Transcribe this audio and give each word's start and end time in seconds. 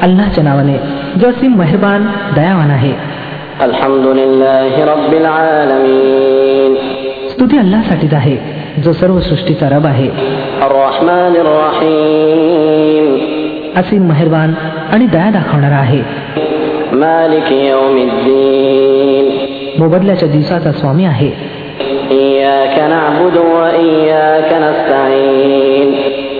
अल्लाच्या 0.00 0.44
नावाने 0.44 0.78
जो 1.20 1.28
असीम 1.28 1.58
मेहरबान 1.58 2.06
दयावान 2.34 2.70
आहे. 2.70 2.92
स्तुती 7.30 7.58
अल्लासाठीच 7.58 8.14
आहे 8.14 8.36
जो 8.82 8.92
सर्व 8.92 9.20
सृष्टीचा 9.20 9.68
रब 9.68 9.86
आहे. 9.86 10.10
असीम 13.76 14.02
मेहरबान 14.02 14.54
आणि 14.92 15.06
दया 15.06 15.30
दाखवणारा 15.30 15.74
आहे. 15.74 16.02
मोबदल्याच्या 19.78 20.28
दिवसाचा 20.28 20.72
स्वामी 20.72 21.04
आहे. 21.04 21.54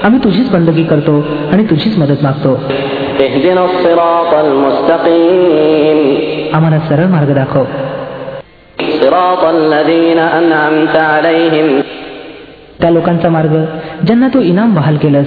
आम्ही 0.05 0.25
तुझीच 0.25 0.51
बंदगी 0.51 0.85
करतो 0.85 1.25
आणि 1.53 1.65
तुझीच 1.65 1.99
मदत 1.99 2.23
मागतो. 2.23 2.55
आम्हाला 6.55 6.79
सरळ 6.79 7.05
मार्ग 7.05 7.35
दाखव. 7.35 7.65
त्या 12.81 12.91
लोकांचा 12.91 13.29
मार्ग 13.29 13.65
ज्यांना 14.07 14.29
तू 14.29 14.41
इनाम 14.41 14.75
बहाल 14.75 14.97
केलंस. 14.97 15.27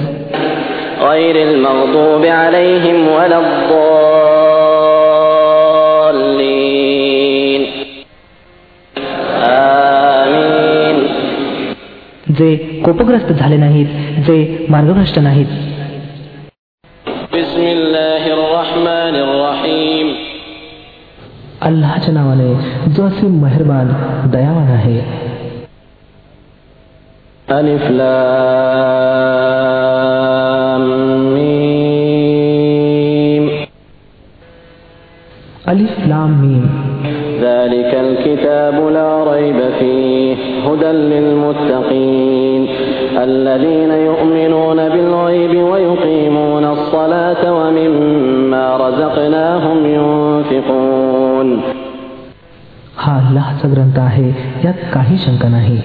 जे 12.39 12.55
कोपग्रस्त 12.85 13.33
झाले 13.33 13.57
नाहीत 13.57 13.87
जे 14.27 14.67
मार्गभ्रष्ट 14.71 15.19
नाहीत 15.19 15.47
بسم 17.35 17.62
الله 17.69 18.27
الرحمن 18.33 19.15
الرحيم 19.21 20.09
अल्लाच्या 21.62 22.12
नावाने 22.15 22.55
जो 22.95 23.03
असीम 23.06 23.42
मेहरबान 23.42 23.89
दयावान 24.33 24.70
आहे 24.70 25.01
ألف 27.48 27.83
لام 27.92 30.84
ميم 31.34 33.45
अलिफ 35.67 35.98
लाम 36.09 36.31
मीम 36.37 36.65
ذلك 37.42 37.95
الكتاب 37.97 38.89
لا 38.89 39.25
ريب 39.25 39.59
فيه 39.78 40.34
هدى 40.67 40.92
للمتقين 40.92 42.16
الذين 43.28 43.92
يؤمنون 43.92 44.80
بالغيب 44.89 45.53
ويقيمون 45.72 46.66
الصلاة 46.66 47.42
ومما 47.53 48.66
رزقناهم 48.78 49.78
ينفقون. 49.86 51.61
हा 52.97 53.17
अल्लाचा 53.17 53.69
ग्रंथ 53.72 54.00
आहे 54.00 54.30
यात 54.66 54.73
काही 54.94 55.17
शंका 55.17 55.50
नाही. 55.50 55.81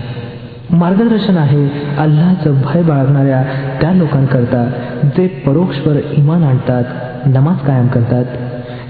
मार्गदर्शन 0.70 1.36
आहे 1.36 1.64
अल्लाहचं 1.98 2.54
भय 2.64 2.82
बाळगणाऱ्या 2.82 3.42
त्या 3.80 3.92
लोकांकरता 3.92 4.70
जे 5.04 5.26
परोक्षवर 5.26 5.96
इमान 6.12 6.44
आणतात 6.44 6.84
नमाज 7.26 7.66
कायम 7.66 7.86
करतात. 7.86 8.24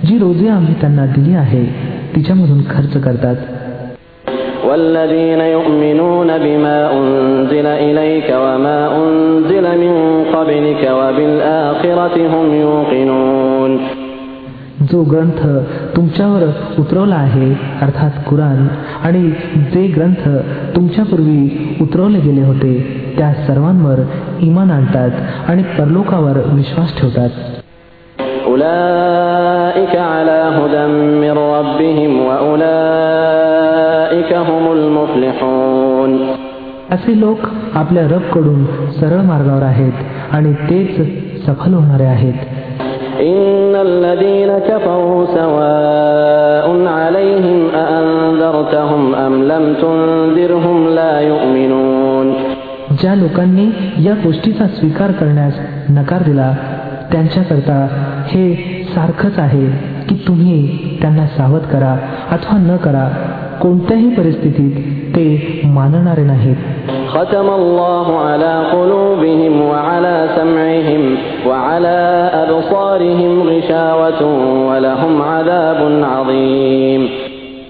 जी 0.06 0.18
रोजी 0.18 0.48
आम्ही 0.48 0.74
त्यांना 0.74 1.06
दिली 1.06 1.34
आहे 1.34 1.64
तिच्यामधून 2.16 2.62
खर्च 2.62 3.04
करतात. 3.04 3.36
والذين 4.63 5.41
يؤمنون 5.41 6.37
بما 6.37 6.77
أنزل 6.93 7.65
إليك 7.65 8.29
وما 8.35 8.79
أنزل 8.97 9.65
من 9.77 9.93
قبلك 10.33 10.83
وبالآخرة 10.99 12.15
هم 12.33 12.45
يوقنون 12.55 13.73
जो 14.91 14.99
ग्रंथ 15.03 15.39
तुमच्यावर 15.95 16.43
उतरवला 16.79 17.15
आहे 17.15 17.47
अर्थात 17.81 18.19
कुराण 18.27 18.67
आणि 19.03 19.21
जे 19.73 19.85
ग्रंथ 19.87 20.21
तुमच्यापूर्वी 20.75 21.41
उतरवले 21.81 22.19
गेले 22.19 22.41
होते 22.41 22.73
त्या 23.17 23.31
सर्वांवर 23.47 23.99
इमान 24.39 24.71
आणतात 24.71 25.11
आणि 25.49 25.63
परलोकावर 25.77 26.37
विश्वास 26.53 26.97
ठेवतात 26.99 27.29
أولئك 28.47 29.95
على 30.13 30.39
هدى 30.57 30.85
من 31.21 31.35
ربهم 31.55 32.11
وأولئك 32.27 32.37
هم 32.47 32.65
المفلحون 33.27 33.70
असे 36.91 37.19
लोक 37.19 37.47
आपल्या 37.75 38.03
रबकडून 38.03 38.65
सरळ 38.91 39.21
मार्गावर 39.21 39.63
आहेत 39.63 39.93
आणि 40.33 40.53
तेच 40.69 40.95
सफल 41.45 41.73
होणारे 41.73 42.05
आहेत 42.05 42.45
إن 43.19 43.75
الذين 43.75 44.51
كفروا 44.59 45.25
سواء 45.25 46.67
عليهم 46.87 47.59
أأنذرتهم 47.75 49.15
أم 49.15 49.33
لم 49.43 49.73
تنذرهم 49.73 50.77
لا 50.95 51.13
يؤمنون 51.21 52.33
ज्या 53.01 53.15
लोकांनी 53.15 53.65
या 54.05 54.13
गोष्टीचा 54.23 54.67
स्वीकार 54.67 55.11
करण्यास 55.11 55.53
नकार 55.89 56.23
दिला 56.23 56.51
त्यांच्याकरता 57.11 57.79
हे 58.27 58.53
सारखंच 58.95 59.39
आहे 59.39 59.65
की 60.09 60.15
तुम्ही 60.27 60.97
त्यांना 61.01 61.25
सावध 61.27 61.65
करा 61.73 61.95
अथवा 62.31 62.57
न 62.57 62.75
करा 62.75 63.07
कोणत्याही 63.61 64.09
परिस्थितीत 64.09 64.75
ते 65.15 65.27
मानणारे 65.73 66.23
नाहीत 66.23 66.55
ختم 67.11 67.47
الله 67.51 68.07
على 68.19 68.53
قلوبهم 68.71 69.53
وعلى 69.61 70.15
سمعهم 70.35 71.03
وعلى 71.47 71.97
أبصارهم 72.43 73.31
غشاوة 73.49 74.21
ولهم 74.69 75.13
عذاب 75.21 75.79
عظيم 76.05 77.01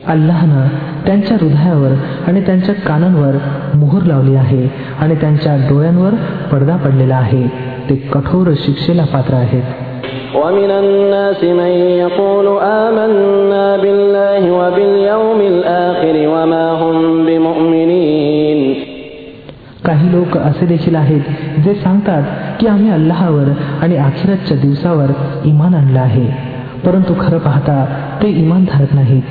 अल्लाहनं 0.07 0.67
त्यांच्या 1.05 1.37
हृदयावर 1.41 1.93
आणि 2.27 2.41
त्यांच्या 2.41 2.75
कानांवर 2.85 3.35
मोहर 3.75 4.03
लावली 4.03 4.35
आहे 4.35 4.67
आणि 4.99 5.15
त्यांच्या 5.15 5.55
डोळ्यांवर 5.69 6.13
पडदा 6.51 6.75
पडलेला 6.75 7.15
आहे 7.15 7.43
ते 7.89 7.95
कठोर 8.13 8.51
शिक्षेला 8.57 9.03
पात्र 9.03 9.33
आहेत 9.35 9.63
ومن 10.35 10.71
الناس 10.71 11.43
من 11.43 11.71
يقول 12.03 12.47
آمنا 12.61 13.77
بالله 13.77 14.41
وباليوم 14.51 15.39
الآخر 15.41 16.15
وما 16.33 16.65
هم 16.81 17.25
بمؤمنين 17.25 18.61
काही 19.87 20.11
लोक 20.11 20.37
असे 20.37 20.65
देखील 20.65 20.95
आहेत 20.95 21.23
जे 21.63 21.73
सांगतात 21.73 22.23
की 22.59 22.67
आम्ही 22.67 22.91
अल्लाहवर 22.91 23.47
आणि 23.81 23.97
आखिरतच्या 23.97 24.57
दिवसावर 24.57 25.11
इमान 25.45 25.73
आणलं 25.73 25.99
आहे 25.99 26.25
परंतु 26.85 27.13
खरं 27.19 27.37
पाहता 27.47 27.77
ते 28.21 28.29
इमान 28.43 28.65
धरत 28.71 28.93
नाहीत 28.95 29.23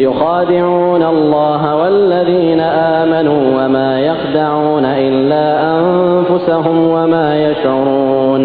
يخادعون 0.00 1.02
الله 1.02 1.62
والذين 1.76 2.60
آمنوا 3.00 3.42
وما 3.56 4.00
يخدعون 4.00 4.84
إلا 4.84 5.46
أنفسهم 5.78 6.76
وما 6.88 7.28
يشعرون 7.46 8.42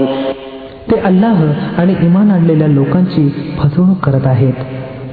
ते 0.90 0.96
अल्लाह 0.96 1.44
आणि 1.78 1.94
इमान 2.00 2.30
आणलेल्या 2.30 2.68
लोकांची 2.68 3.56
फसवणूक 3.58 3.98
करत 3.98 4.26
आहेत. 4.26 4.52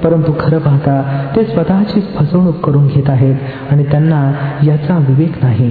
परंतु 0.04 0.32
खरं 0.40 0.58
पाहता 0.58 1.26
ते 1.36 1.44
स्वतःचीच 1.44 2.16
फसवणूक 2.16 2.56
करून 2.56 2.86
घेत 2.86 3.10
आहेत 3.10 3.34
आणि 3.70 3.84
त्यांना 3.84 4.32
याचा 4.64 5.04
विवेक 5.08 5.32
नाही. 5.42 5.70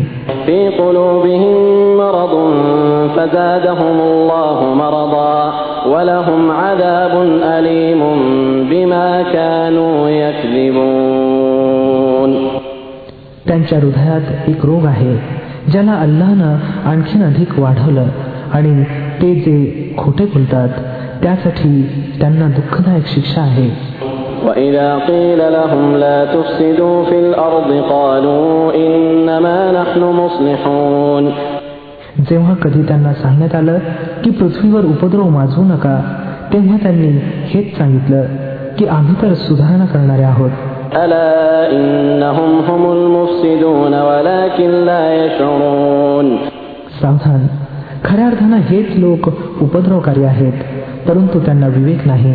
त्यांच्या 13.47 13.79
हृदयात 13.79 14.49
एक 14.49 14.65
रोग 14.65 14.85
आहे 14.85 15.17
ज्याला 15.71 15.91
अल्लानं 15.91 16.55
आणखीन 16.89 17.23
अधिक 17.23 17.59
वाढवलं 17.59 18.05
आणि 18.53 18.83
ते 19.22 19.34
जे 19.34 19.56
खोटे 19.99 20.25
बोलतात 20.25 20.69
त्यासाठी 21.22 21.70
त्यांना 22.20 22.49
दुःखदायक 22.56 23.06
शिक्षा 23.14 23.40
आहे 23.43 23.70
وإذا 24.46 24.88
قيل 25.08 25.40
لهم 25.52 25.96
لا 25.96 26.19
تفسدوا 26.25 27.05
في 27.05 27.16
الأرض 27.19 27.70
قالوا 27.90 28.72
إنما 28.75 29.58
نحن 29.72 30.02
مصلحون 30.20 31.25
जेव्हा 32.28 32.55
कधी 32.62 32.82
त्यांना 32.82 33.12
सांगण्यात 33.14 33.55
आलं 33.55 33.78
की 34.25 34.31
पृथ्वीवर 34.31 34.84
उपद्रव 34.84 35.28
माजवू 35.28 35.64
नका 35.64 35.96
तेव्हा 36.52 36.76
त्यांनी 36.82 37.08
हेच 37.52 37.76
सांगितलं 37.78 38.22
की 38.78 38.87
आम्ही 38.96 39.14
तर 39.22 39.34
सुधारणा 39.46 39.87
करणारे 39.87 40.22
आहोत 40.22 40.50
ألا 40.94 41.70
إنهم 41.72 42.50
هم 42.69 42.82
المفسدون 42.93 43.94
ولكن 44.10 44.70
لا 44.88 45.05
يشعرون 45.25 46.26
सावधान 47.00 47.43
खऱ्या 48.12 48.26
अर्थानं 48.26 48.60
हेच 48.69 48.88
लोक 48.99 49.28
उपद्रवकारी 49.62 50.25
आहेत 50.25 50.56
परंतु 51.08 51.38
त्यांना 51.38 51.66
विवेक 51.76 52.06
नाही 52.06 52.34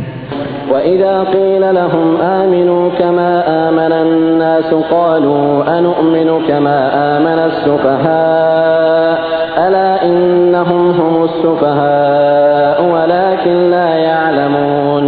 وإذا 0.71 1.15
قيل 1.23 1.63
لهم 1.75 2.07
آمنوا 2.41 2.89
كما 2.99 3.31
آمن 3.67 3.91
الناس 4.05 4.69
قالوا 4.91 5.77
أنؤمن 5.77 6.29
كما 6.47 6.77
آمن 7.13 7.39
السفهاء 7.49 9.15
ألا 9.57 9.89
إنهم 10.05 10.83
هم 10.91 11.13
السفهاء 11.23 12.77
ولكن 12.93 13.55
لا 13.69 13.89
يعلمون 14.09 15.03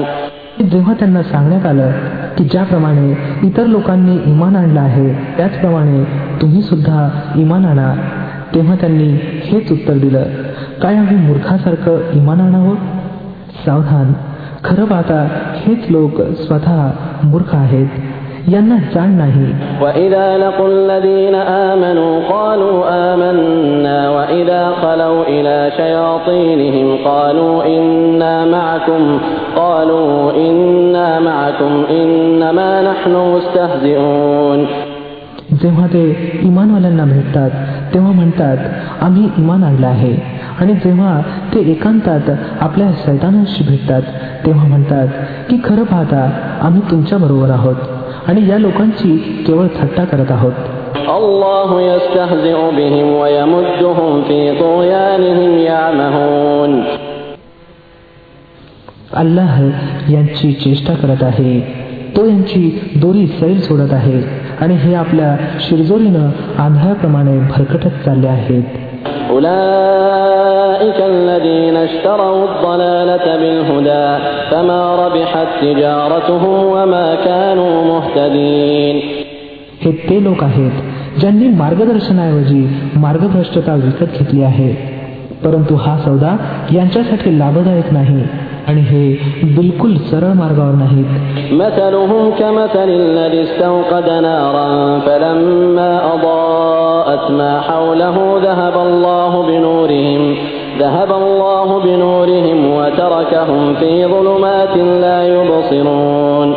जेव्हा 0.72 0.94
त्यांना 0.94 1.22
सांगण्यात 1.24 1.66
आलं 1.66 1.92
की 2.38 2.44
ज्याप्रमाणे 2.44 3.08
इतर 3.48 3.66
लोकांनी 3.66 4.16
इमान 4.32 4.56
आणलं 4.56 4.80
आहे 4.80 5.08
त्याचप्रमाणे 5.38 6.04
तुम्ही 6.42 6.62
सुद्धा 6.62 7.10
इमान 7.36 7.66
आणा 7.66 7.94
तेव्हा 8.56 8.76
त्यांनी 8.76 9.10
हेच 9.44 9.72
उत्तर 9.72 9.98
दिलं 9.98 10.24
काय 10.82 10.96
आम्ही 10.98 11.18
मूर्खासारखं 11.18 12.12
इमान 12.18 12.42
आणावं 12.42 12.76
सावधान 13.66 14.14
खरं 14.64 14.86
पाहता 14.86 15.22
हेच 15.56 15.90
लोक 15.92 16.22
स्वतः 16.46 16.78
मूर्ख 17.24 17.56
आहेत 17.56 18.14
यांना 18.54 18.76
जाण 18.94 19.12
नाही 19.18 19.48
وإذا 19.82 20.38
لقوا 20.38 20.68
الذين 20.68 21.36
آمنوا 21.72 22.14
قالوا 22.30 22.78
آمنا 23.14 24.10
وإذا 24.10 24.64
خلوا 24.82 25.24
إلى 25.28 25.72
شياطينهم 25.78 26.88
قالوا 27.06 27.56
إنا 27.78 28.46
معكم 28.46 29.04
قالوا 29.56 30.32
إنا 30.48 31.20
معكم 31.20 31.72
إنما 31.90 32.70
نحن 32.90 33.14
مستهزئون 33.34 34.60
जेव्हा 35.62 35.86
ते 35.88 36.04
इमानवाल्यांना 36.44 37.04
भेटतात 37.06 37.52
तेव्हा 37.94 38.12
म्हणतात 38.12 38.58
आम्ही 39.02 39.30
इमान 39.38 39.64
आणलं 39.64 39.88
आहे 39.88 40.14
आणि 40.61 40.75
जेव्हा 40.75 41.21
ते 41.55 41.61
एकांतात 41.71 42.31
आपल्या 42.61 42.93
सैतानांशी 42.93 43.65
भेटतात 43.65 44.03
तेव्हा 44.47 44.69
म्हणतात 44.69 45.09
की 45.51 45.57
खरं 45.65 45.83
पाहता 45.83 46.31
आम्ही 46.63 46.81
तुमच्या 46.91 47.19
बरोबर 47.19 47.51
आहोत 47.51 47.75
आणि 48.27 48.49
या 48.49 48.59
लोकांची 48.59 49.45
केवळ 49.47 49.67
थट्टा 49.67 50.05
करत 50.05 50.31
आहोत. 50.31 50.53
अल्लाह 59.15 59.63
यांची 60.13 60.53
चेष्टा 60.53 60.95
करत 60.95 61.23
आहे. 61.23 61.61
तो 62.17 62.27
यांची 62.27 62.93
दोरी 62.97 63.27
सैल 63.27 63.61
सोडत 63.61 63.93
आहे 63.93 64.23
आणि 64.61 64.75
हे 64.75 64.95
आपल्या 64.95 65.37
शिरजोरीनं 65.61 66.31
आंधळाप्रमाणे 66.59 67.39
भरकटत 67.39 68.05
चालले 68.05 68.29
आहेत. 68.29 68.65
أولئك 69.32 71.00
الذين 71.14 71.76
اشتروا 71.78 72.44
الضلالة 72.50 73.26
بالهدى 73.38 74.08
فما 74.52 74.82
ربحت 74.96 75.48
تجارتهم 75.62 76.56
وما 76.66 77.16
كانوا 77.16 77.74
مهتدين 77.92 78.96
हे 79.84 79.92
ते 80.08 80.20
लोक 80.24 80.44
आहेत 80.44 80.76
ज्यांनी 81.20 81.48
मार्गदर्शनाऐवजी 81.58 82.62
मार्गभ्रष्टता 82.96 83.74
विकत 83.76 84.18
घेतली 84.20 84.44
आहे 84.44 84.70
परंतु 85.44 85.76
हा 85.76 85.98
सौदा 86.06 86.36
यांच्यासाठी 86.72 87.40
लाभदायक 87.40 87.94
नाही 87.94 88.24
आणि 88.70 88.82
हे 88.82 89.04
बिलकुल 89.44 89.98
सरळ 90.12 90.34
मार्गावर 90.42 90.76
नाहीत 90.84 91.10
مثلهم 91.52 92.24
كمثل 92.40 92.90
الذي 93.04 93.42
استوقد 93.44 94.08
نارا 94.28 95.00
فلما 95.06 95.92
أضاءت 96.14 97.32
ما 97.32 97.54
حوله 97.62 98.18
ذهب 98.44 98.76
الله 98.88 99.32
بنورهم 99.48 100.22
ذهب 100.80 101.12
الله 101.12 101.68
بنورهم 101.80 102.60
وتركهم 102.78 103.74
في 103.74 103.92
ظلمات 104.06 104.74
لا 105.04 105.18
يبصرون 105.28 106.54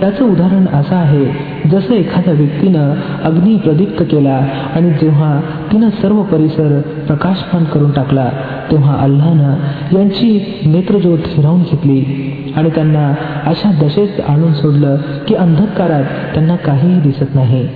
त्याचं 0.00 0.24
उदाहरण 0.24 0.66
असं 0.80 0.96
आहे 0.96 1.24
जसं 1.71 1.93
एखाद्या 1.93 2.33
व्यक्तीनं 2.33 2.93
अग्नी 3.23 3.57
प्रदीप्त 3.57 4.03
केला 4.03 4.47
आणि 4.75 4.89
जेव्हा 4.89 5.41
तिनं 5.71 5.89
सर्व 5.89 6.21
परिसर 6.21 6.81
प्रकाशमान 7.07 7.63
करून 7.63 7.91
टाकला 7.91 8.29
तेव्हा 8.71 8.97
अल्लानं 8.99 9.53
यांची 9.97 10.59
नेत्रज्योत 10.65 11.19
हिरावून 11.25 11.61
घेतली 11.61 12.31
आणि 12.55 12.69
त्यांना 12.69 13.15
अशा 13.45 13.71
दशेत 13.81 14.29
आणून 14.29 14.53
सोडलं 14.53 14.95
की 15.27 15.35
अंधकारात 15.35 16.03
त्यांना 16.03 16.55
काहीही 16.55 16.99
दिसत 16.99 17.35
नाही. 17.35 17.67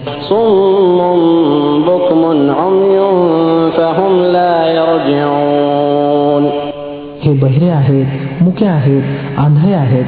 हे 7.22 7.34
बहिरे 7.34 7.70
आहेत 7.70 8.06
मुके 8.44 8.66
आहेत 8.66 9.04
आंधळे 9.38 9.74
आहेत. 9.74 10.06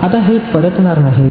आता 0.00 0.18
हे 0.18 0.38
परतणार 0.38 0.98
नाहीत. 0.98 1.30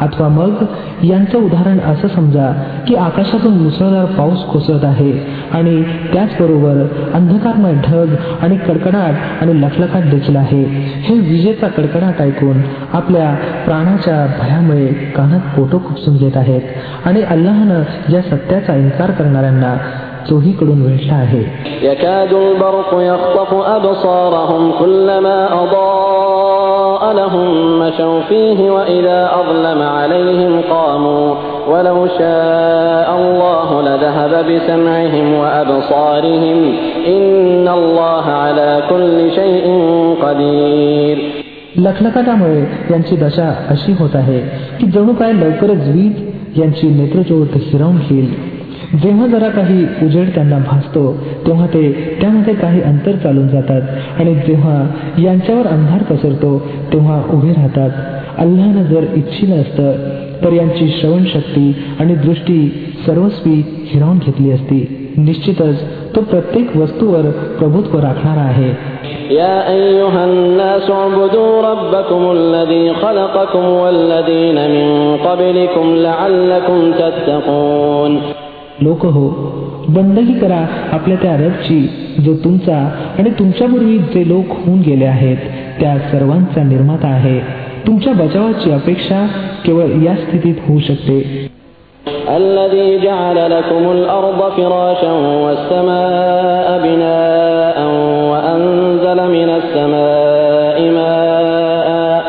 अथवा 0.00 0.28
मग 0.28 0.64
यांचं 1.04 1.38
उदाहरण 1.38 1.78
असं 1.80 2.08
समजा 2.08 2.52
की 2.88 2.94
आकाशातून 2.94 3.58
मुसळधार 3.58 4.04
पाऊस 4.04 4.44
कोसळत 4.44 4.84
आहे 4.84 5.12
आणि 5.52 5.82
त्याचबरोबर 6.12 6.82
अंधकारमय 7.14 7.74
ढग 7.86 8.14
आणि 8.42 8.56
कडकडाट 8.56 9.42
आणि 9.42 9.60
लखलखाट 9.62 10.10
देखील 10.10 10.36
आहे. 10.36 10.62
हे 10.98 11.18
विजेचा 11.18 11.68
कडकडाट 11.68 12.20
ऐकून 12.22 12.60
आपल्या 12.92 13.34
प्राणाच्या 13.64 14.26
भयामुळे 14.40 14.86
कानात 14.86 15.56
पोटो 15.56 15.78
खुपसून 15.78 16.16
घेत 16.16 16.36
आहेत 16.36 16.60
आणि 17.04 17.22
अल्लाहनं 17.22 17.82
या 18.12 18.22
सत्याचा 18.22 18.74
इन्कार 18.74 19.10
करणाऱ्यांना 19.10 19.76
चोहीकडून 20.29 20.81
वेढला 20.81 21.13
आहे 21.13 21.43
يكاد 21.83 22.33
البرق 22.33 22.91
يخطف 22.93 23.53
أبصارهم 23.53 24.71
كلما 24.71 25.37
أضاء 25.63 27.13
لهم 27.15 27.79
مشوا 27.79 28.19
فيه 28.29 28.71
وإذا 28.71 29.29
أظلم 29.33 29.81
عليهم 29.81 30.61
قاموا 30.69 31.35
ولو 31.67 32.07
شاء 32.07 33.07
الله 33.21 33.81
لذهب 33.81 34.33
بسمعهم 34.49 35.33
وأبصارهم 35.33 36.59
إن 37.07 37.67
الله 37.67 38.25
على 38.43 38.81
كل 38.89 39.31
شيء 39.35 39.65
قدير 40.23 41.17
लखलखाटामुळे 41.77 42.59
यांची 42.91 43.15
दशा 43.15 43.47
अशी 43.69 43.93
होत 43.99 44.15
आहे 44.15 44.39
की 44.79 44.87
जणू 44.87 45.13
काय 45.13 45.31
लवकरच 45.33 45.87
वीज 45.87 46.59
यांची 46.59 46.87
नेत्रज्योत 46.87 47.55
हिरावून 47.55 47.97
घेईल 47.97 48.46
जेव्हा 48.94 49.26
जरा 49.26 49.48
काही 49.48 49.82
उजेड 49.82 50.34
त्यांना 50.34 50.58
भासतो 50.58 51.16
तेव्हा 51.46 51.66
ते 51.66 52.18
त्यामध्ये 52.20 52.54
काही 52.54 52.82
अंतर 52.82 53.12
चालून 53.12 53.48
जातात. 53.48 53.82
आणि 54.18 54.34
जेव्हा 54.34 54.86
यांच्यावर 55.22 55.66
अंधार 55.66 56.02
पसरतो 56.02 56.66
तेव्हा 56.92 57.22
उभे 57.30 57.50
राहतात. 57.50 57.90
अल्लानं 58.38 58.82
जर 58.82 59.02
इच्छिलं 59.16 59.56
असतं 59.60 59.92
तर 60.44 60.52
यांची 60.52 60.88
श्रवणशक्ती 61.00 61.76
आणि 61.98 62.14
दृष्टी 62.14 62.84
सर्वस्वी 63.06 63.64
हिरावून 63.84 64.18
घेतली 64.18 64.50
असती. 64.50 65.10
निश्चितच 65.16 65.82
तो 66.16 66.20
प्रत्येक 66.20 66.76
वस्तूवर 66.76 67.22
प्रभुत्व 67.30 67.98
राखणारा 67.98 68.40
आहे. 68.40 68.70
या 69.34 69.62
أيها 78.77 78.81
الناس 78.81 79.05
اعبدوا 79.05 79.29
ربكم 79.29 79.31
الذي 79.31 79.43
خلقكم 79.43 79.89
والذين 79.89 79.89
من 79.89 79.93
قبلكم 79.93 79.93
لعلكم 79.93 79.93
تتقون 79.93 79.93
लोक 79.93 79.93
हो 79.93 79.93
बंदगी 79.93 80.33
करा 80.33 80.65
आपल्या 80.91 81.17
त्या 81.21 81.37
रबची 81.37 81.87
जो 82.25 82.33
तुमचा 82.43 82.77
आणि 83.19 83.29
तुमच्यापूर्वी 83.29 83.97
जे 83.97 84.27
लोक 84.27 84.45
होऊन 84.49 84.81
गेले 84.81 85.05
आहेत 85.05 85.37
त्या 85.79 85.97
सर्वांचा 86.11 86.63
निर्माता 86.63 87.07
आहे 87.07 87.39
तुमच्या 87.87 88.13
बचावाची 88.13 88.71
अपेक्षा 88.71 89.27
केवळ 89.65 90.03
या 90.03 90.15
स्थितीत 90.15 90.55
होऊ 90.67 90.79
शकते 90.79 91.49
الذي 92.29 92.99
جعل 92.99 93.51
لكم 93.51 93.91
الأرض 93.91 94.41
فراشا 94.51 95.11
والسماء 95.45 96.79
بناء 96.79 97.77
وأنزل 98.31 99.19
من 99.31 99.49
السماء 99.49 100.81
ماء 100.81 102.23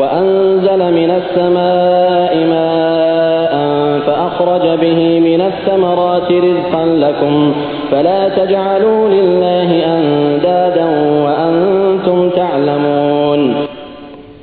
وأنزل 0.00 0.92
من 0.92 1.10
السماء 1.10 1.46
ماء 1.48 1.69
فأخرج 4.40 4.66
به 4.80 5.00
من 5.20 5.40
الثمرات 5.42 6.28
رزقا 6.44 6.84
لكم 6.96 7.34
فلا 7.90 8.20
تجعلوا 8.28 9.02
لله 9.08 9.68
أندادا 9.92 10.86
وأنتم 11.24 12.18
تعلمون 12.30 13.40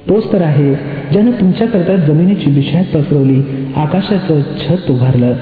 तोच 0.08 0.24
तर 0.32 0.42
आहे 0.42 0.70
ज्यानं 1.12 1.32
तुमच्याकरता 1.40 1.96
जमिनीची 2.08 2.50
बिशात 2.52 2.96
पसरवली 2.96 3.40
आकाशाचं 3.76 4.42
छत 4.60 4.90
उभारलं 4.92 5.34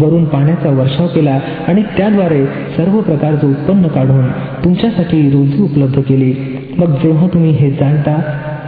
वरून 0.00 0.24
पाण्याचा 0.24 0.70
वर्षाव 0.70 1.06
केला 1.06 1.38
आणि 1.68 1.82
त्याद्वारे 1.96 2.44
सर्व 2.76 3.00
प्रकारचं 3.00 3.46
उत्पन्न 3.48 3.88
काढून 3.88 4.28
तुमच्यासाठी 4.64 5.20
रोजी 5.30 5.62
उपलब्ध 5.62 6.00
केली 6.08 6.32
मग 6.78 6.96
जेव्हा 7.02 7.26
तुम्ही 7.26 7.50
हे 7.60 7.70
जाणता 7.80 8.16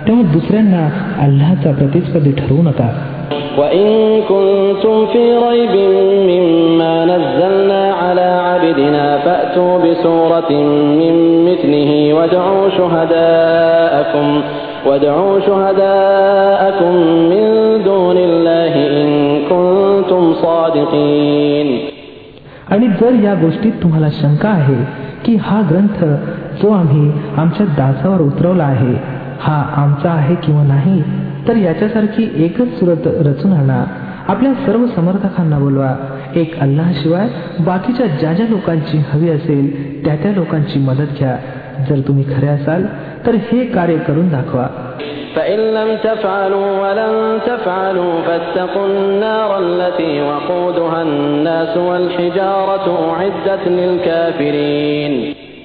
तेव्हा 0.07 0.33
दुसऱ्यांना 0.33 0.85
अल्लाचा 1.23 1.73
प्रतिस्पर्धी 1.73 2.33
ठरवू 2.33 2.63
नका 2.63 2.91
وإن 3.59 3.87
كنتم 4.29 5.07
في 5.13 5.25
ريب 5.49 5.75
مما 6.31 7.05
نزلنا 7.05 7.83
على 8.03 8.29
عبدنا 8.49 9.19
فأتوا 9.19 9.79
بسورة 9.79 10.51
من 11.01 11.15
مثله 11.49 12.15
وادعوا 12.15 12.69
شهداءكم 12.79 14.41
وادعوا 14.87 15.41
شهداءكم 15.41 16.93
من 17.33 17.45
دون 17.85 18.17
الله 18.17 18.75
إن 19.01 19.09
كنتم 19.51 20.23
صادقين 20.43 21.69
आणि 22.73 22.87
जर 23.01 23.13
या 23.25 23.35
गोष्टीत 23.35 23.73
तुम्हाला 23.83 24.09
शंका 24.21 24.49
आहे 24.49 24.77
की 25.25 25.35
हा 25.47 25.61
ग्रंथ 25.71 25.99
जो 26.63 26.71
आम्ही 26.73 27.11
आमच्या 27.41 27.67
दासावर 27.77 28.21
उतरवला 28.21 28.65
आहे 28.65 28.95
हा 29.41 29.57
आमचा 29.83 30.11
आहे 30.11 30.35
किंवा 30.43 30.63
नाही 30.63 31.03
तर 31.48 31.56
याच्यासारखी 31.56 32.46
एकच 32.46 32.80
सुरत 32.80 33.08
रचून 33.08 33.54
आणा. 33.54 33.86
आपल्या 34.28 34.54
सर्व 34.54 34.86
समर्थकांना 34.96 35.60
बोलवा. 35.60 35.96
एक 36.36 36.60
अल्लाशिवाय 36.60 37.28
बाकीच्या 37.60 38.06
ज्या 38.06 38.34
ज्या 38.34 38.46
लोकांची 38.50 38.98
हवी 38.98 39.30
असेल 39.30 40.06
त्या 40.06 40.16
त्या 40.16 40.32
लोकांची 40.32 40.80
मदत 40.80 41.18
घ्या. 41.18 41.38
जर 41.90 42.00
तुम्ही 42.08 42.24
खरे 42.24 42.48
असाल 42.48 42.86
तर 43.26 43.36
हे 43.36 43.66
कार्य 43.66 43.98
करून 43.98 44.30
दाखवा. 44.30 44.68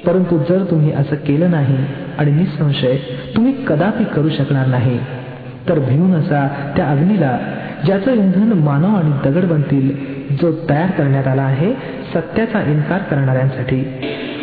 परंतु 0.06 0.38
जर 0.38 0.64
तुम्ही 0.70 0.92
असं 0.92 1.16
केलं 1.16 1.50
नाही 1.50 1.76
आणि 2.18 2.30
निसंशय 2.30 2.96
तुम्ही 3.36 3.52
कदापि 3.66 4.04
करू 4.04 4.28
शकणार 4.28 4.66
नाही. 4.66 4.98
तर 5.69 5.79
भिवून 5.79 6.13
असा 6.15 6.47
त्या 6.75 6.85
अग्नीला 6.85 7.37
ज्याचं 7.85 8.11
इंधन 8.13 8.53
मानव 8.65 8.95
आणि 8.97 9.11
दगड 9.25 9.45
बनतील 9.49 9.89
जो 10.41 10.51
तयार 10.69 10.91
करण्यात 10.97 11.27
आला 11.27 11.41
आहे 11.41 11.73
सत्याचा 12.13 12.61
इन्कार 12.71 13.01
करणाऱ्यांसाठी 13.09 13.81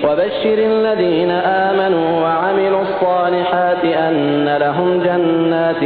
وبشر 0.05 0.59
الذين 0.75 1.31
آمنوا 1.71 2.09
وعملوا 2.23 2.83
الصالحات 2.83 3.85
أن 3.85 4.47
لهم 4.65 4.89
جنات 5.07 5.83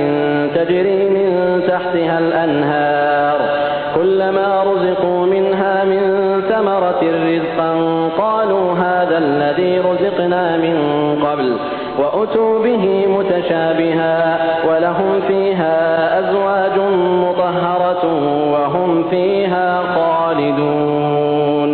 تجري 0.57 1.01
من 1.17 1.31
تحتها 1.69 2.17
الأنهار 2.19 3.39
كلما 3.97 4.49
رزقوا 4.63 5.27
منها 5.27 5.85
من 5.85 6.03
ثمرة 6.51 7.01
رزقا 7.29 7.71
قالوا 8.19 8.67
هذا 8.75 9.19
الذي 9.19 9.73
رزقنا 9.81 10.57
من 10.57 10.77
قبل 11.27 11.49
وأتوا 11.99 12.63
به 12.65 12.85
متشابها 13.17 14.17
ولهم 14.69 15.21
فيها 15.29 15.77
أزواج 16.21 16.77
مطهرة 17.25 18.05
وهم 18.53 19.03
فيها 19.11 19.69
خالدون 19.95 21.71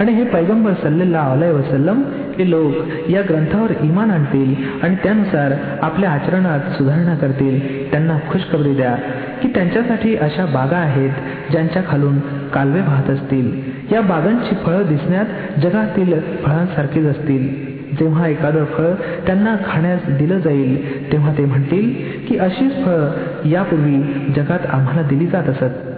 आणि 0.00 0.12
हे 0.12 0.24
पैगंबर 0.24 0.72
सल्लेला 0.82 1.20
अलय 1.32 1.50
वसलम 1.52 1.98
हे 2.38 2.50
लोक 2.50 3.10
या 3.10 3.20
ग्रंथावर 3.28 3.72
इमान 3.82 4.10
आणतील 4.10 4.54
आणि 4.82 4.94
त्यानुसार 5.02 5.52
आपल्या 5.82 6.10
आचरणात 6.10 6.70
सुधारणा 6.72 7.14
करतील 7.14 7.90
त्यांना 7.90 8.18
खुशखबरी 8.30 8.74
द्या 8.74 8.94
की 9.42 9.48
त्यांच्यासाठी 9.48 10.16
अशा 10.16 10.44
बागा 10.46 10.76
आहेत 10.76 11.50
ज्यांच्या 11.50 11.82
खालून 11.88 12.18
कालवे 12.54 12.80
वाहत 12.80 13.10
असतील 13.10 13.50
या 13.94 14.00
बागांची 14.00 14.54
फळं 14.64 14.82
दिसण्यात 14.88 15.60
जगातील 15.60 16.12
फळांसारखीच 16.44 17.06
असतील 17.06 17.65
जेव्हा 18.00 18.28
एखादं 18.28 18.64
फळ 18.64 18.92
त्यांना 19.26 19.56
खाण्यास 19.66 20.00
दिलं 20.18 20.38
जाईल 20.38 21.12
तेव्हा 21.12 21.32
ते 21.38 21.44
म्हणतील 21.44 21.92
की 22.28 22.38
अशीच 22.38 22.84
फळं 22.84 23.48
यापूर्वी 23.48 23.96
जगात 24.36 24.66
आम्हाला 24.68 25.02
दिली 25.02 25.26
जात 25.26 25.48
असत 25.48 25.90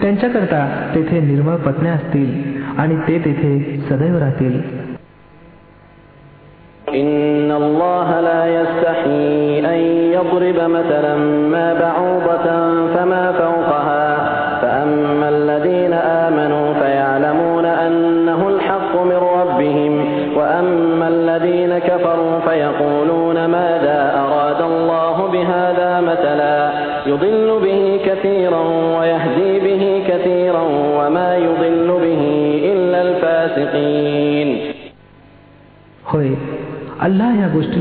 त्यांच्याकरता 0.00 0.66
तेथे 0.94 1.20
निर्मळ 1.20 1.56
पत्न्या 1.56 1.92
असतील 1.92 2.30
आणि 2.78 2.96
ते 3.08 3.18
तेथे 3.18 3.80
सदैव 3.90 4.18
राहतील 4.18 4.60
إن 6.90 7.50
الله 7.52 8.08
لا 8.20 8.42
يستحي 8.48 9.60
أن 9.60 9.80
يضرب 10.12 10.58
مثلا 10.70 11.14
ما 11.52 11.68
بعوضة 11.74 12.46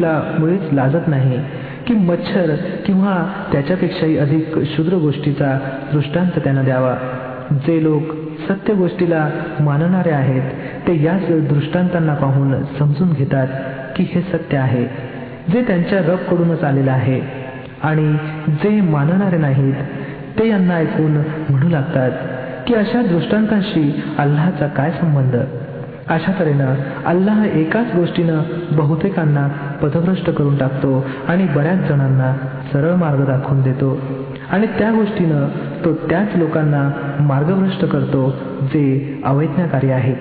गोष्टीला 0.02 0.37
मुळीच 0.38 0.73
लाजत 0.73 1.09
नाही. 1.09 1.38
की 1.87 1.94
मच्छर 1.94 2.54
किंवा 2.87 3.32
त्याच्यापेक्षाही 3.52 4.18
अधिक 4.18 4.59
क्षुद्र 4.59 4.94
गोष्टीचा 4.94 5.59
दृष्टांत 5.92 6.40
त्यांना 6.44 6.62
द्यावा. 6.62 6.94
जे 7.50 7.82
लोक 7.82 8.02
सत्य 8.49 8.75
गोष्टीला 8.75 9.28
मानणारे 9.61 10.11
आहेत 10.11 10.42
ते 10.88 11.02
याच 11.02 11.23
दृष्टांतांना 11.28 12.14
पाहून 12.14 12.62
समजून 12.78 13.12
घेतात 13.12 13.49
की 13.97 14.06
हे 14.14 14.21
सत्य 14.21 14.56
आहे. 14.56 14.87
जे 15.52 15.62
त्यांच्या 15.62 15.99
रबकडूनच 15.99 16.64
आलेलं 16.64 16.92
आहे 16.92 17.21
आणि 17.82 18.16
जे 18.49 18.80
मानणारे 18.80 19.37
नाहीत 19.37 19.75
ते 20.38 20.49
यांना 20.49 20.75
ऐकून 20.75 21.12
म्हणू 21.50 21.68
लागतात 21.68 22.11
की 22.66 22.75
अशा 22.75 23.02
दृष्टांतांशी 23.02 24.02
अल्लाचा 24.18 24.66
काय 24.66 24.90
संबंध? 24.90 25.37
अशा 26.09 26.32
तऱ्हेनं 26.38 26.75
अल्लाह 27.06 27.44
एकाच 27.44 27.94
गोष्टीनं 27.97 28.42
बहुतेकांना 28.73 29.49
पथभ्रष्ट 29.82 30.29
करून 30.29 30.58
टाकतो 30.58 31.06
आणि 31.27 31.44
बऱ्याच 31.56 31.88
जणांना 31.89 32.32
सरळ 32.74 32.96
मार्ग 32.96 33.25
दाखवून 33.25 33.62
देतो 33.62 33.98
आणि 34.51 34.67
त्या 34.79 34.91
गोष्टीनं 34.91 35.48
तो 35.86 35.94
त्याच 36.10 36.36
लोकांना 36.36 36.89
मार्गभ्रष्ट 37.27 37.86
करतो 37.86 38.34
जे 38.74 38.86
अवैज्ञाकारी 39.25 39.91
आहेत 39.91 40.20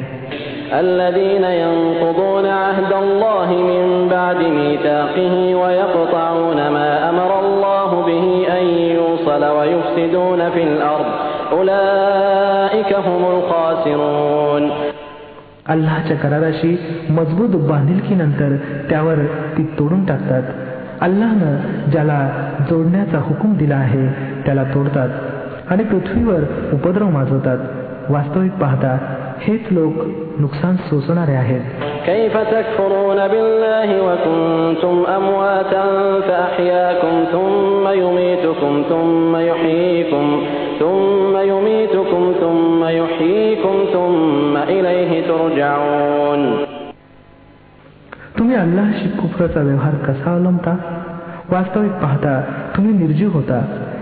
الذين 0.73 1.45
ينقضون 1.45 2.47
عهد 2.47 2.93
الله 2.93 3.49
من 3.71 4.09
بعد 4.09 4.37
ميثاقه 4.59 5.35
ويقطعون 5.55 6.57
ما 6.69 6.91
أمر 7.11 7.31
الله 7.41 7.91
به 8.07 8.27
أن 8.59 8.65
يوصل 8.97 9.43
ويفسدون 9.45 10.51
في 10.51 10.63
الأرض 10.63 11.07
أولئك 11.53 12.91
هم 12.97 13.23
الخاسرون 13.35 14.63
अल्लाच्या 15.72 16.18
कराराशी 16.18 16.76
मजबूत 17.10 17.70
बांधिलकीनंतर 17.70 18.56
त्यावर 18.90 19.20
ती 19.58 19.64
तोडून 19.80 20.06
टाकतात. 20.06 20.44
अल्लानं 21.02 21.90
ज्याला 21.92 22.30
जोडण्याचा 22.70 23.18
हुकूम 23.18 23.54
दिला 23.58 23.76
आहे 23.76 24.08
त्याला 24.46 24.64
तोडतात 24.64 25.10
आणि 25.70 25.84
पृथ्वीवर 25.84 26.44
उपद्रव 26.74 27.10
माजवतात. 27.10 27.58
वास्तविक 28.10 28.52
पाहता 28.52 28.98
हेच 29.41 29.73
लोक 29.73 29.95
नुकसान 30.41 30.77
सोसणारे 30.89 31.35
आहेत 31.35 31.63
كيف 32.07 32.35
تكفرون 32.37 33.21
بالله 33.29 33.89
وكنتم 34.07 34.97
أمواتا 35.19 35.85
فأحياكم 36.21 37.15
ثم 37.33 37.85
يميتكم 38.03 38.73
ثم 38.91 39.33
يحييكم 39.51 40.27
ثم 40.81 41.35
يميتكم 41.53 42.23
ثم 42.41 42.81
يحييكم 43.01 43.75
ثم 43.95 44.55
إليه 44.57 45.11
ترجعون 45.29 46.43
तुम्ही 48.39 48.57
अल्लाशी 48.57 49.07
कुफराचा 49.19 49.61
व्यवहार 49.61 49.95
कसा 50.07 50.31
अवलंबता 50.35 50.73
वास्तविक 51.51 51.93
पाहता 52.03 52.33
तुम्ही 52.77 52.93
निर्जीव 52.99 53.31
होता 53.33 53.59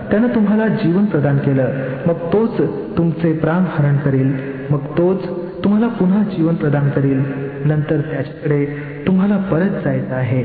त्यानं 0.09 0.27
तुम्हाला 0.35 0.67
जीवन 0.81 1.05
प्रदान 1.05 1.37
केलं 1.37 1.67
मग 2.07 2.17
तोच 2.33 2.57
तुमचे 2.97 3.31
प्राण 3.43 3.63
हरण 3.75 3.95
करील 3.97 4.29
मग 4.69 4.85
तोच 4.97 5.25
तुम्हाला 5.63 5.87
पुन्हा 5.99 6.21
जीवन 6.35 6.55
प्रदान 6.55 6.89
करील 6.89 7.21
नंतर 7.65 8.01
त्याच्याकडे 8.11 8.65
तुम्हाला 9.07 9.37
परत 9.51 9.83
जायचं 9.85 10.15
आहे 10.15 10.43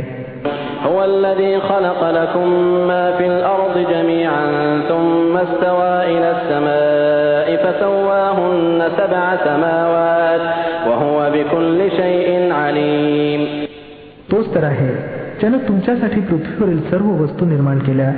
هو 0.85 1.05
الذي 1.05 1.53
خلق 1.61 2.01
لكم 2.11 2.49
ما 2.89 3.05
في 3.19 3.27
الأرض 3.27 3.75
جميعا 3.91 4.45
ثم 4.89 5.37
استوى 5.37 5.97
إلى 6.13 6.29
السماء 6.31 7.49
فسواهن 7.57 8.81
سبع 8.99 9.25
سماوات 9.45 10.45
وهو 10.89 11.17
بكل 11.31 11.79
شيء 11.91 12.29
عليم 12.53 13.41
तोच 14.33 14.47
तर 14.55 14.65
आहे 14.65 14.91
ज्यानं 15.41 15.59
तुमच्यासाठी 15.69 16.21
पृथ्वीवरील 16.21 16.81
सर्व 16.91 17.09
वस्तू 17.23 17.45
निर्माण 17.45 17.79
केल्या 17.79 18.11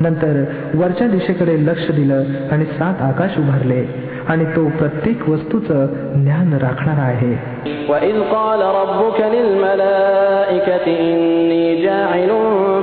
नंतर 0.00 0.42
वरच्या 0.74 1.06
दिशेकडे 1.08 1.56
लक्ष 1.66 1.90
दिलं 1.90 2.24
आणि 2.52 2.64
सात 2.78 3.02
आकाश 3.02 3.38
उभारले 3.38 3.82
आणि 4.28 4.44
तो 4.56 4.62
प्रत्येक 4.78 5.28
वस्तूचं 5.28 5.86
ज्ञान 6.24 6.48
राखणारा 6.62 7.06
आहे 7.12 7.34
وإذ 7.90 8.16
قال 8.36 8.60
ربك 8.80 9.18
للملائكة 9.34 10.86
إني 10.86 11.82
جاعل 11.82 12.30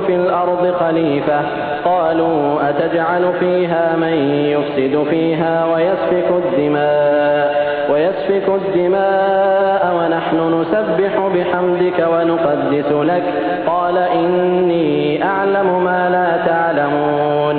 في 0.06 0.14
الأرض 0.22 0.64
خليفة 0.80 1.40
قالوا 1.84 2.38
أتجعل 2.68 3.24
فيها 3.40 3.84
من 3.96 4.16
يفسد 4.54 4.94
فيها 5.10 5.54
ويسفك 5.72 6.28
الدماء 6.42 7.46
ويسفك 7.90 8.48
الدماء 8.60 9.82
ونحن 9.96 10.38
نسبح 10.60 11.12
بحمدك 11.34 11.98
ونقدس 12.12 12.90
لك 13.10 13.24
قال 13.66 13.96
إني 13.98 15.24
أعلم 15.24 15.68
ما 15.84 16.00
لا 16.16 16.28
تعلمون 16.46 17.58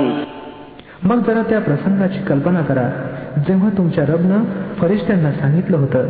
मग 1.10 1.22
जरा 1.26 1.42
त्या 1.42 1.60
प्रसंगाची 1.60 2.18
कल्पना 2.18 2.60
करा. 2.60 2.88
जेव्हा 3.48 3.68
तुमच्या 3.76 4.04
रबनं 4.08 4.44
फरिश्त्यांना 4.80 5.32
सांगितलं 5.32 5.76
होतं 5.76 6.08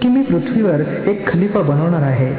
की 0.00 0.08
मी 0.08 0.22
पृथ्वीवर 0.22 0.80
एक 1.06 1.28
खलिफा 1.28 1.60
बनवणार 1.60 2.02
आहे 2.02 2.32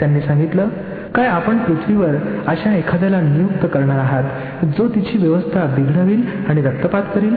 त्यांनी 0.00 0.20
सांगितलं 0.20 0.68
काय 1.14 1.26
आपण 1.26 1.58
पृथ्वीवर 1.58 2.14
अशा 2.46 2.74
एखाद्याला 2.74 3.20
नियुक्त 3.20 3.66
करणार 3.66 3.98
आहात 3.98 4.64
जो 4.78 4.88
तिची 4.88 5.18
व्यवस्था 5.18 5.64
बिघडवील 5.76 6.22
आणि 6.48 6.62
रक्तपात 6.62 7.02
करील? 7.14 7.34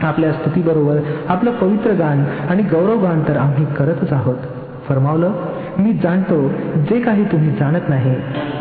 आपल्या 0.00 0.32
स्तुतीबरोबर 0.32 0.98
आपलं 1.28 1.50
पवित्र 1.50 1.90
गान 1.90 2.24
आणि 2.50 2.62
गौरवगान 2.62 3.22
तर 3.28 3.36
आम्ही 3.36 3.64
करतच 3.76 4.12
आहोत 4.12 4.38
फरमावलं 4.88 5.32
मी 5.79 5.93
जाणतो 6.03 6.39
जे 6.89 6.99
काही 6.99 7.23
तुम्ही 7.31 7.51
जाणत 7.59 7.89
नाही 7.89 8.15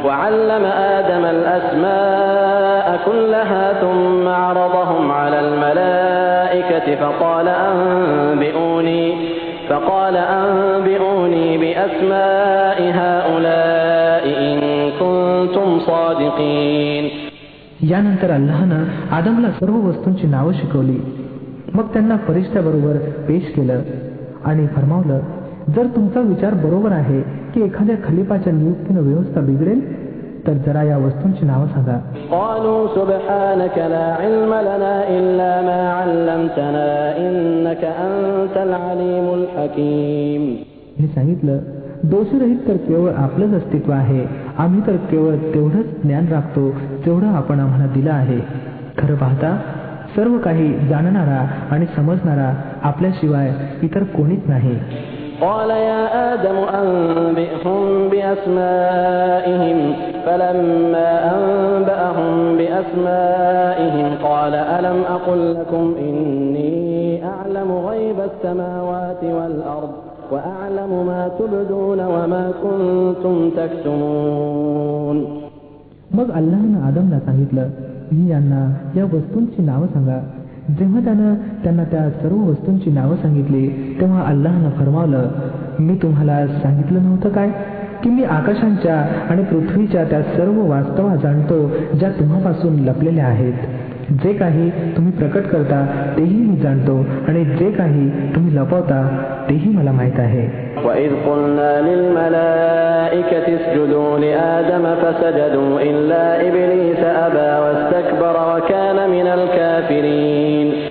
وعلم 0.05 0.65
آدم 0.97 1.25
الأسماء 1.37 2.87
كلها 3.07 3.65
ثم 3.73 4.25
عرضهم 4.29 5.05
على 5.12 5.38
الملائكة 5.41 6.87
فقال 6.97 7.49
أنبئوني 7.49 9.05
فقال 9.69 10.17
أنبئوني 10.17 11.49
بأسماء 11.59 12.79
هؤلاء 13.00 14.25
إن 14.47 14.59
كنتم 15.00 15.69
صادقين 15.81 17.05
यानंतर 17.83 18.31
अल्लाहनं 18.31 18.85
आदमला 19.17 19.50
सर्व 19.50 19.75
वस्तूंची 19.88 20.27
नावं 20.27 20.53
शिकवली 20.53 20.99
मग 21.75 21.87
त्यांना 21.93 22.17
फरिश्त्याबरोबर 22.27 22.97
पेश 23.29 23.45
केलं 23.57 23.83
आणि 24.45 24.67
फरमावलं 24.67 25.21
जर 25.70 25.86
तुमचा 25.86 26.20
विचार 26.20 26.53
बरोबर 26.53 26.91
आहे 26.91 27.22
की 27.22 27.62
एखाद्या 27.62 27.96
खलिपाच्या 28.03 28.53
नियुक्तीनं 28.53 29.01
व्यवस्था 29.01 29.41
बिघडेल 29.41 30.03
तर 30.48 30.53
जरा 30.53 30.84
या 30.84 30.98
वस्तूंची 30.98 31.46
नावं 31.46 31.67
सांगा. 31.67 32.00
हे 41.00 41.08
सांगितलं 41.08 41.58
दोषरहित 42.03 42.58
तर 42.67 42.75
केवळ 42.75 43.12
आपलंच 43.12 43.53
अस्तित्व 43.53 43.91
आहे. 43.91 44.25
आम्ही 44.58 44.82
तर 44.88 44.96
केवळ 44.96 45.36
तेवढंच 45.53 45.86
ज्ञान 46.03 46.27
राखतो 46.27 46.72
तेवढं 47.05 47.27
आपण 47.27 47.60
आम्हाला 47.60 47.86
दिलं 47.86 48.12
आहे. 48.12 48.39
खरं 48.98 49.15
पाहता 49.15 49.62
सर्व 50.15 50.38
काही 50.38 50.88
जाणणारा 50.89 51.48
आणि 51.72 51.86
समजणारा 51.96 52.53
आपल्याशिवाय 52.84 53.51
इतर 53.82 54.03
कोणीच 54.03 54.39
नाही. 54.48 54.79
قال 55.41 55.71
يا 55.71 56.35
آدم 56.35 56.57
أنبئهم 56.83 58.09
بأسمائهم 58.09 59.79
فلما 60.27 61.11
أنبأهم 61.35 62.57
بأسمائهم 62.59 64.07
قال 64.23 64.55
ألم 64.55 64.99
أقل 65.11 65.55
لكم 65.55 65.95
إني 66.00 67.25
أعلم 67.25 67.73
غيب 67.73 68.17
السماوات 68.21 69.23
والأرض 69.25 69.93
وأعلم 70.33 71.07
ما 71.07 71.31
تبدون 71.38 72.00
وما 72.00 72.45
كنتم 72.62 73.50
تكتمون 73.50 75.19
मग 76.17 76.31
अल्लाहनं 76.31 76.81
आदमला 76.88 77.19
सांगितलं 77.21 77.69
मी 78.12 78.31
यांना 78.31 78.61
या 78.97 79.05
वस्तूंची 79.05 79.62
नावं 79.62 79.87
सांगा 79.87 80.19
जेव्हा 80.70 81.03
त्यानं 81.03 81.34
त्यांना 81.63 81.84
त्या 81.84 82.10
सर्व 82.10 82.36
वस्तूंची 82.36 82.91
नावं 82.91 83.15
सांगितली 83.15 83.96
तेव्हा 84.01 84.24
अल्लाहनं 84.24 84.70
फरमावलं 84.70 85.32
मी 85.79 85.96
तुम्हाला 85.96 86.48
सांगितलं 86.48 87.03
नव्हतं 87.03 87.29
काय? 87.29 87.50
की 88.03 88.10
मी 88.10 88.24
आकाशांच्या 88.24 89.00
आणि 89.29 89.43
पृथ्वीच्या 89.43 90.04
त्या 90.04 90.21
सर्व 90.21 90.69
वास्तवा 90.69 91.15
जाणतो 91.15 91.67
ज्या 91.99 92.10
तुम्हापासून 92.10 92.76
लपलेल्या 92.76 93.26
आहेत. 93.26 93.54
जे 94.23 94.33
काही 94.33 94.71
तुम्ही 94.97 95.12
प्रकट 95.12 95.47
करता 95.47 95.85
तेही 96.16 96.37
मी 96.37 96.57
जाणतो 96.57 96.97
आणि 97.29 97.44
जे 97.44 97.71
काही 97.71 98.09
तुम्ही 98.35 98.57
लपवता 98.57 99.01
तेही 99.51 99.71
मला 99.77 99.92
माहीत 99.92 100.18
आहे 100.18 100.47
وإذ 100.85 101.12
قلنا 101.27 101.73
للملائكة 101.81 103.47
اسجدوا 103.57 104.18
لآدم 104.18 104.85
فسجدوا 105.03 105.81
إلا 105.81 106.25
إبليس 106.49 107.03
أبى 107.27 107.51
واستكبر 107.62 108.35
وكان 108.51 109.11
من 109.11 109.27
الكافرين 109.27 110.82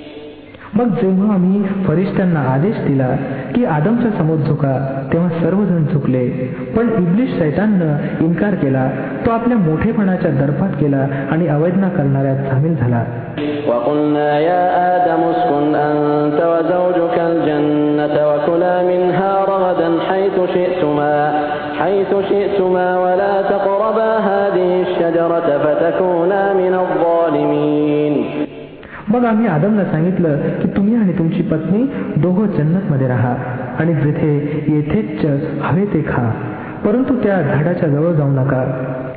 मग 0.73 0.89
जेव्हा 0.95 1.33
आम्ही 1.33 1.61
फरिश्त्यांना 1.85 2.39
आदेश 2.53 2.75
दिला 2.87 3.07
की 3.55 3.65
आदमच्या 3.65 4.11
समोर 4.11 4.37
झुका 4.47 4.73
तेव्हा 5.13 5.29
सर्वजण 5.41 5.83
झुकले 5.93 6.27
पण 6.75 6.89
इब्लिश 6.97 7.37
शैताननं 7.39 8.23
इन्कार 8.25 8.55
केला 8.55 8.89
तो 9.25 9.31
आपल्या 9.31 9.57
मोठेपणाच्या 9.57 10.31
दर्पात 10.31 10.75
गेला 10.81 11.05
आणि 11.31 11.47
अवैधना 11.47 11.89
करणाऱ्यात 11.89 12.49
सामील 12.49 12.75
झाला 12.75 13.05
وقلنا 13.67 14.29
يا 14.39 14.63
آدم 14.93 15.21
اسكن 15.23 15.75
أنت 15.75 16.39
وزوجك 16.51 17.17
الجنة 17.31 18.15
وكلا 18.29 18.75
منها 18.83 19.31
رغدا 19.45 19.89
حيث 20.09 20.37
شئتما 20.53 21.15
حيث 21.79 22.11
شئتما 22.29 22.87
ولا 22.99 23.41
تقربا 23.41 24.09
هذه 24.29 24.69
الشجرة 24.81 25.47
فتكونا 25.63 26.20
मग 29.21 29.25
आम्ही 29.25 29.47
आदमला 29.47 29.83
सांगितलं 29.83 30.37
की 30.61 30.67
तुम्ही 30.67 30.95
आणि 30.95 31.17
तुमची 31.17 31.41
पत्नी 31.41 31.83
दोघं 32.17 32.45
जन्नत 32.45 32.91
मध्ये 32.91 33.07
राहा 33.07 33.33
आणि 33.79 33.93
जिथे 33.93 34.35
येथेच 34.67 35.25
हवे 35.61 35.85
ते 35.85 36.01
खा 36.07 36.29
परंतु 36.85 37.15
त्या 37.23 37.41
झाडाच्या 37.41 37.89
जवळ 37.89 38.13
जाऊ 38.13 38.31
नका 38.31 38.63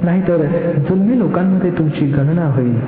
नाहीतर 0.03 0.45
जुलमी 0.89 1.19
लोकांमध्ये 1.19 1.71
तुमची 1.71 2.07
गणना 2.07 2.47
होईल 2.55 2.79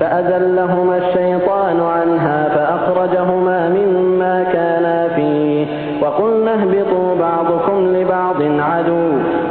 فأزلهما 0.00 0.96
الشيطان 0.96 1.78
عنها 1.94 2.38
فأخرجهما 2.54 3.58
مما 3.68 4.42
كانا 4.42 5.08
فيه 5.08 5.66
وقلنا 6.02 6.52
اهبطوا 6.54 7.14
بعضكم 7.16 7.76
لبعض 7.96 8.42
عدو 8.42 9.04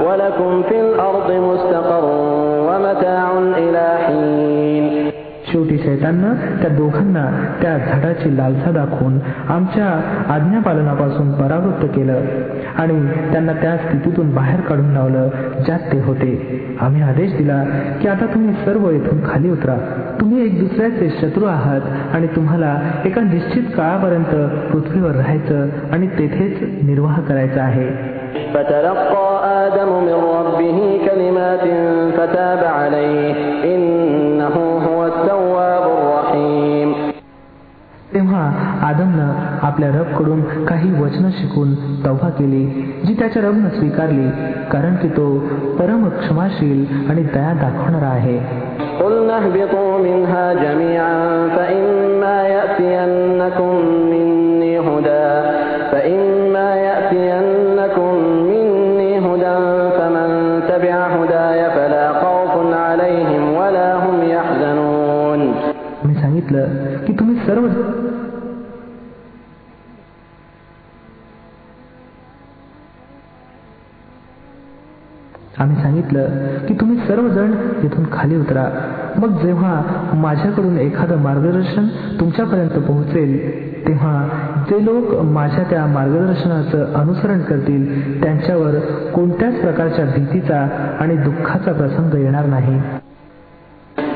ولكم 0.08 0.62
في 0.70 0.80
الأرض 0.82 1.30
مستقر 1.50 2.17
शेवटी 5.58 5.78
शैताननं 5.78 6.34
त्या 6.62 6.70
दोघांना 6.70 7.24
त्या 7.62 7.78
झाडाची 7.78 8.36
लालसा 8.38 8.72
दाखवून 8.72 9.20
आमच्या 9.50 9.88
आज्ञापालनापासून 10.34 11.32
परावृत्त 11.32 11.86
केलं 11.96 12.22
आणि 12.78 12.96
त्यांना 13.32 13.54
त्या 13.54 13.76
स्थितीतून 13.78 14.34
बाहेर 14.36 14.62
काढून 14.62 14.94
लावलं 14.94 15.30
ज्यात 15.66 15.92
ते 15.92 16.00
होते 16.00 16.32
आम्ही 16.82 17.02
आदेश 17.02 17.36
दिला 17.38 17.64
की 18.02 18.08
आता 18.08 18.26
तुम्ही 18.26 18.54
सर्व 18.66 18.90
येथून 18.90 19.24
खाली 19.26 19.50
उतरा 19.50 19.76
तुम्ही 20.20 20.46
एक 20.46 20.60
दुसऱ्याचे 20.60 21.10
शत्रू 21.22 21.46
आहात 21.46 22.16
आणि 22.16 22.28
तुम्हाला 22.28 22.76
एका 23.06 23.22
निश्चित 23.22 23.64
काळापर्यंत 23.78 24.36
पृथ्वीवर 24.72 25.16
राहायचं 25.16 25.68
आणि 25.92 26.08
तेथेच 26.20 26.62
निर्वाह 26.84 27.22
करायचा 27.22 27.64
आहे 27.64 27.88
فتلقى 28.54 29.24
آدم 29.46 29.92
من 30.06 30.20
ربه 30.38 30.80
كلمات 31.06 31.64
فتاب 32.18 32.64
عليه 32.66 33.47
असताना 38.49 38.87
आदमनं 38.87 39.67
आपल्या 39.67 39.89
रबकडून 39.89 40.65
काही 40.65 41.03
वचनं 41.03 41.31
शिकून 41.31 41.75
तव्हा 42.05 42.29
केली 42.29 42.67
जी 43.07 43.15
त्याच्या 43.19 43.43
रबनं 43.43 43.69
स्वीकारली 43.69 44.31
कारण 44.73 44.95
की 44.95 45.09
तो 45.09 45.39
परम 45.79 46.09
क्षमाशील 46.09 46.87
आणि 47.11 47.23
दया 47.23 47.53
दाखवणारा 47.53 48.07
आहे. 48.07 48.39
की 67.07 67.13
तुम्ही 67.13 67.37
सर्व 67.37 67.67
आम्ही 75.60 75.82
सांगितलं 75.82 76.66
की 76.68 76.74
तुम्ही 76.74 76.98
सर्वजण 77.08 77.52
येथून 77.84 78.06
खाली 78.12 78.36
उतरा 78.36 78.64
मग 79.18 79.38
जेव्हा 79.42 79.74
माझ्याकडून 80.14 80.78
एखादं 80.80 81.18
मार्गदर्शन 81.18 81.88
तुमच्यापर्यंत 82.20 82.78
पोहोचेल 82.88 83.38
तेव्हा 83.88 84.14
जे 84.70 84.84
लोक 84.86 85.14
माझ्या 85.32 85.64
त्या 85.70 85.86
मार्गदर्शनाचं 85.86 86.94
अनुसरण 86.94 87.42
करतील 87.42 88.22
त्यांच्यावर 88.22 88.80
कोणत्याच 89.14 89.62
प्रकारच्या 89.62 90.06
भीतीचा 90.06 90.68
आणि 91.00 91.18
दुःखाचा 91.18 91.74
प्रसंग 91.74 92.16
येणार 92.16 92.46
नाही 92.48 92.80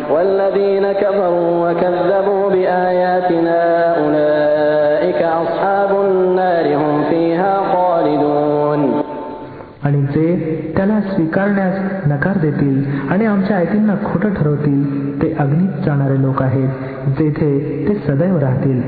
والذين 0.09 0.85
كفروا 0.93 1.49
وكذبوا 1.63 2.49
بآياتنا 2.49 3.57
أولئك 3.95 4.50
आणि 9.83 10.01
जे 10.01 10.73
त्याला 10.77 10.99
स्वीकारण्यास 11.01 12.07
नकार 12.07 12.37
देतील 12.37 12.83
आणि 13.11 13.25
आमच्या 13.25 13.57
आयतींना 13.57 13.95
खोटं 14.05 14.33
ठरवतील 14.33 15.21
ते 15.21 15.33
अग्नीत 15.39 15.85
जाणारे 15.85 16.21
लोक 16.21 16.41
आहेत 16.43 16.69
जेथे 17.17 17.51
ते 17.87 17.95
सदैव 18.07 18.37
राहतील 18.37 18.81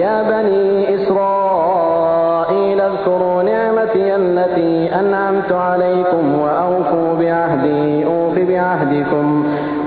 या 0.00 0.22
बनी 0.22 0.84
إسرائيل 0.94 2.80
اذكروا 2.80 3.42
نعمتي 3.42 4.14
التي 4.16 5.00
أنعمت 5.00 5.52
عليكم 5.52 6.38
وأوفوا 6.38 7.14
بعهدي 7.14 8.04
أوف 8.04 8.38
بعهدكم 8.38 9.26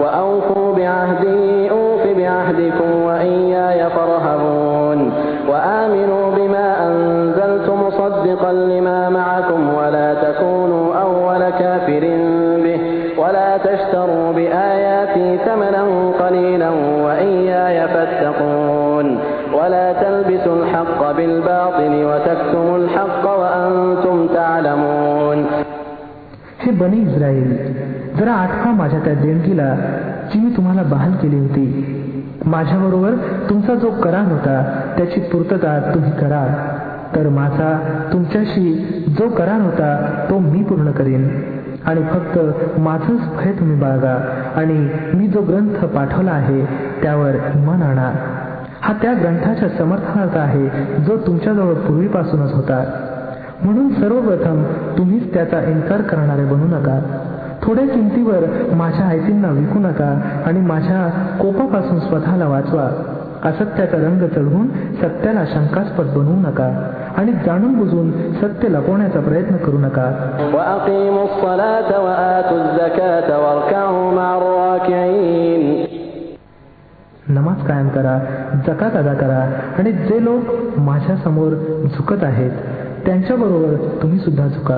وأوفوا 0.01 0.75
بعهدي 0.75 1.69
أوف 1.69 2.01
بعهدكم 2.17 2.89
وإياي 3.07 3.89
فارهبون 3.89 4.99
وآمنوا 5.49 6.20
بما 6.20 6.20
أنزلت 6.20 6.20
مصدقا 8.21 8.51
لما 8.53 9.09
معكم 9.09 9.73
ولا 9.73 10.13
تكونوا 10.13 10.95
أول 10.95 11.49
كافر 11.49 12.03
به 12.63 12.79
ولا 13.21 13.57
تشتروا 13.57 14.33
بآياتي 14.33 15.37
ثمنا 15.45 15.83
قليلا 16.19 16.69
وإياي 17.05 17.87
فاتقون 17.87 19.19
ولا 19.53 19.93
تلبسوا 19.93 20.55
الحق 20.55 21.11
بالباطل 21.17 21.93
وتكتموا 22.09 22.77
الحق 22.77 23.23
وأنتم 23.39 24.27
تعلمون 24.27 25.39
हे 26.61 26.71
बनी 26.79 26.97
इस्रायल 27.07 27.51
जरा 28.19 28.33
आठवा 28.43 28.71
माझ्या 28.77 28.99
त्या 29.03 29.13
देणगीला 29.13 29.67
जी 30.31 30.39
मी 30.39 30.49
तुम्हाला 30.55 30.83
बहाल 30.93 31.11
केली 31.21 31.39
होती 31.39 31.65
माझ्याबरोबर 32.53 33.13
तुमचा 33.49 33.75
जो 33.81 33.89
करार 34.03 34.31
होता 34.31 34.55
त्याची 34.97 35.19
पूर्तता 35.31 35.77
तुम्ही 35.93 36.11
करा 36.19 36.41
तर 37.16 37.28
माझा 37.28 37.78
तुमच्याशी 38.12 38.72
जो 39.18 39.28
करार 39.28 39.60
होता 39.60 40.06
तो 40.30 40.38
मी 40.38 40.62
पूर्ण 40.62 40.90
करीन. 40.90 41.28
आणि 41.86 42.02
फक्त 42.02 42.38
माझंच 42.80 43.20
भय 43.38 43.52
तुम्ही 43.52 43.76
बाळगा 43.76 44.42
आणि 44.56 44.88
मी 45.14 45.28
जो 45.28 45.42
ग्रंथ 45.42 45.84
पाठवला 45.84 46.30
आहे 46.30 46.64
त्यावर 47.02 47.32
मन 47.56 47.82
आणा. 47.82 48.12
हा 48.80 48.94
त्या 49.02 49.12
ग्रंथाच्या 49.12 49.68
समर्थनार्थ 49.68 50.36
आहे 50.36 50.68
जो 51.02 51.16
तुमच्याजवळ 51.16 51.74
पूर्वीपासूनच 51.74 52.52
होता. 52.52 52.84
म्हणून 53.62 53.88
सर्वप्रथम 53.88 54.62
तुम्हीच 54.98 55.34
त्याचा 55.34 55.60
इन्कार 55.60 56.00
करणारे 56.00 56.44
बनू 56.44 56.66
नका. 56.66 57.00
थोड्या 57.62 57.88
किमतीवर 57.88 58.72
माझ्या 58.72 59.06
आयतींना 59.06 59.48
विकू 59.48 59.78
नका 59.78 60.42
आणि 60.46 60.60
माझ्या 60.60 61.08
कोपापासून 61.40 61.98
स्वतःला 61.98 62.48
वाचवा. 62.48 63.11
असत्याचा 63.44 63.96
रंग 63.96 64.28
चढवून 64.28 64.68
सत्याला 64.68 65.44
शंकास्पद 65.44 66.06
बनवू 66.06 66.34
नका 66.36 66.92
आणि 67.16 67.32
जाणून 67.32 67.74
बुजून 67.78 68.32
सत्य 68.32 68.68
लपवण्याचा 68.68 69.20
प्रयत्न 69.20 69.56
करू 69.56 69.78
नका. 69.78 70.04
नमाज 77.28 77.66
कायम 77.66 77.88
करा 77.88 78.18
जकात 78.66 78.96
अदा 78.96 79.14
करा 79.14 79.50
आणि 79.78 79.92
जे 79.92 80.24
लोक 80.24 80.78
माझ्यासमोर 80.78 81.52
झुकत 81.86 82.24
आहेत 82.24 82.50
त्यांच्या 83.06 83.36
बरोबर 83.36 83.74
तुम्ही 84.02 84.18
सुद्धा 84.18 84.48
चुका 84.48 84.74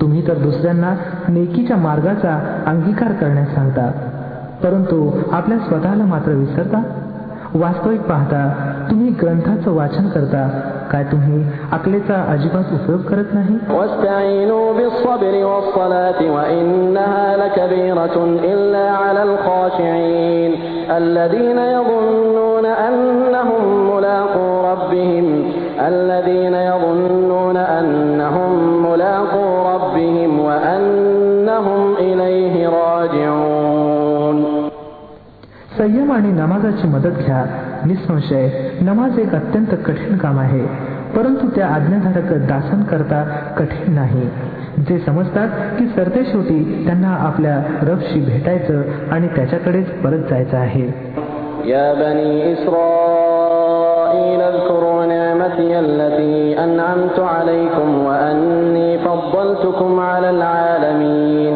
तुम्ही 0.00 0.26
तर 0.28 0.34
दुसऱ्यांना 0.34 0.94
नेकीच्या 1.28 1.76
मार्गाचा 1.76 2.62
अंगीकार 2.66 3.12
करण्यास 3.12 3.54
सांगता 3.54 3.90
परंतु 4.62 5.10
आपल्या 5.32 5.58
स्वतःला 5.58 6.04
मात्र 6.04 6.32
विसरता? 6.32 6.82
वास्तविक 7.53 8.01
पाहता 8.01 8.41
तुम्ही 8.89 9.09
ग्रंथाचं 9.21 9.71
वाचन 9.75 10.09
करता 10.09 10.41
काय 10.91 11.03
तुम्ही 11.11 11.39
अकलेचा 11.71 12.17
अजिबात 12.33 12.73
उपयोग 12.73 13.01
करत 13.09 13.33
नाही 13.33 13.55
واستعينوا 13.77 14.67
بالصبر 14.77 15.33
والصلاة 15.51 16.19
وإنها 16.35 17.25
لكبيرة 17.41 18.15
إلا 18.53 18.85
على 19.01 19.21
الخاشعين 19.23 20.51
الذين 20.91 21.59
يظنون 21.75 22.65
أنهم 22.87 23.63
ملاقو 23.91 24.47
ربهم 24.71 25.25
الذين 25.91 26.55
يظنون 26.71 27.57
أنهم 27.57 27.92
संयम 35.77 36.11
आणि 36.11 36.31
नमाजाची 36.31 36.87
मदत 36.87 37.17
घ्या 37.25 37.43
निसंशय 37.85 38.47
नमाज 38.81 39.19
एक 39.19 39.33
अत्यंत 39.35 39.73
कठीण 39.85 40.17
काम 40.17 40.39
आहे 40.39 40.61
परंतु 41.15 41.47
त्या 41.55 41.67
आज्ञाधारक 41.67 42.31
दासन 42.47 42.81
करता 42.89 43.23
कठीण 43.57 43.93
नाही 43.93 44.27
जे 44.87 44.97
समजतात 45.05 45.49
की 45.77 45.85
सरतेशेवटी 45.95 46.83
त्यांना 46.85 47.15
आपल्या 47.27 47.57
रबशी 47.81 48.19
भेटायचं 48.25 48.81
आणि 49.11 49.27
त्याच्याकडेच 49.35 49.89
परत 50.03 50.29
जायचं 50.29 50.57
आहे 50.57 50.87
يا 51.65 51.87
بني 51.93 52.53
إسرائيل 52.53 54.41
اذكروا 54.41 55.05
نعمتي 55.05 55.79
التي 55.79 56.63
أنعمت 56.63 57.17
عليكم 57.19 57.87
وأني 58.05 58.89
فضلتكم 58.99 59.99
على 60.01 60.29
العالمين 60.29 61.55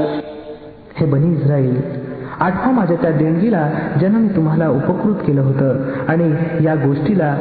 हे 0.98 1.06
बनी 1.06 1.30
इस्राईल 1.36 1.97
आठवा 2.39 2.72
माझ्या 2.72 2.98
त्या 3.02 3.12
देणगीला 3.12 3.68
ज्यानं 4.00 4.20
मी 4.20 4.28
तुम्हाला 4.36 4.70
उपकृत 4.70 5.26
केलं 5.28 5.42
होतं 5.42 5.78
आणि 6.08 6.32
या 6.66 6.76
गोष्टीला 6.76 7.36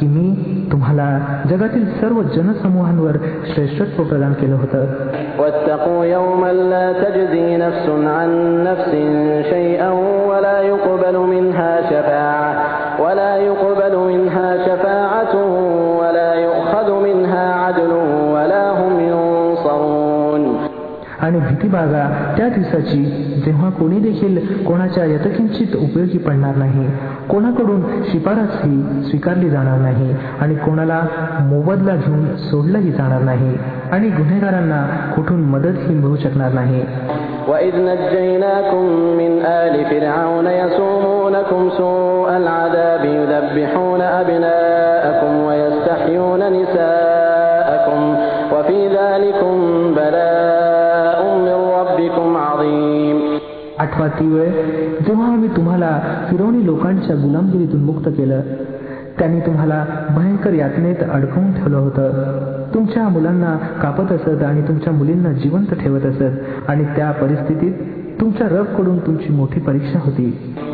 की 0.00 0.06
मी 0.06 0.26
तुम्हाला 0.72 1.08
जगातील 1.50 1.84
सर्व 2.00 2.22
जनसमूहांवर 2.22 3.16
श्रेष्ठत्व 3.54 4.02
प्रदान 4.02 4.32
केलं 4.32 4.54
होतं 4.54 4.84
واتقوا 5.38 6.04
يوما 6.04 6.52
لا 6.72 6.86
تجزي 6.92 7.56
نفس 7.56 7.86
عن 8.16 8.30
نفس 8.68 8.92
شيئا 9.50 9.90
ولا 10.30 10.58
يقبل 10.60 11.16
منها 11.34 11.72
شفاعة 11.90 12.52
ولا 13.02 13.36
يقبل 13.36 13.94
منها 14.10 14.48
شفاعة 14.66 14.97
आणि 21.58 21.58
भीती 21.58 21.68
बाळगा 21.68 22.02
त्या 22.36 22.48
दिवसाची 22.48 23.04
जेव्हा 23.44 23.70
कोणी 23.70 23.98
देखील 24.00 24.38
कोणाच्या 24.64 25.04
यतकिंचित 25.04 25.74
उपयोगी 25.76 26.18
पडणार 26.18 26.56
नाही 26.56 26.86
कोणाकडून 27.28 27.82
शिफारसही 28.02 29.02
स्वीकारली 29.08 29.50
जाणार 29.50 29.78
नाही 29.78 30.14
आणि 30.40 30.54
कोणाला 30.56 31.00
मोबदला 31.42 31.96
घेऊन 31.96 32.24
सोडलंही 32.40 32.92
जाणार 32.92 33.22
नाही 33.22 33.54
आणि 33.92 34.08
गुन्हेगारांना 34.10 34.82
कुठून 35.16 35.42
मदतही 35.50 35.94
मिळू 35.94 36.16
शकणार 36.16 36.52
नाही 36.52 36.82
وإذ 37.48 37.74
نجيناكم 37.78 38.84
من 39.18 39.32
آل 39.46 39.74
فرعون 39.84 40.46
يسومونكم 40.46 41.70
سوء 41.70 42.28
العذاب 42.36 43.04
يذبحون 43.18 44.00
أبناءكم 44.00 45.32
ويستحيون 45.46 46.42
نساءكم 46.52 48.00
وفي 48.52 48.78
ذلكم 48.88 49.54
بلاء 49.94 50.57
आठवा 53.88 54.06
ती 54.08 54.26
वेळ 54.28 54.50
जेव्हा 55.06 55.32
आम्ही 55.32 55.48
तुम्हाला 55.56 55.90
फिरवणी 56.30 56.64
लोकांच्या 56.66 57.16
गुलामगिरीतून 57.16 57.80
मुक्त 57.84 58.08
केलं 58.08 58.40
त्यांनी 59.18 59.40
तुम्हाला 59.40 59.84
भयंकर 60.10 60.52
यातनेत 60.52 61.02
अडकवून 61.12 61.52
ठेवलं 61.52 61.76
होतं 61.76 62.72
तुमच्या 62.74 63.08
मुलांना 63.08 63.56
कापत 63.82 64.12
असत 64.12 64.42
आणि 64.42 64.62
तुमच्या 64.68 64.92
मुलींना 64.92 65.32
जिवंत 65.32 65.74
ठेवत 65.82 66.06
असत 66.06 66.68
आणि 66.68 66.84
त्या 66.96 67.10
परिस्थितीत 67.10 67.72
तुमच्या 68.20 68.46
रबकडून 68.48 68.98
तुमची 68.98 69.32
मोठी 69.32 69.60
परीक्षा 69.60 69.98
होती 70.04 70.26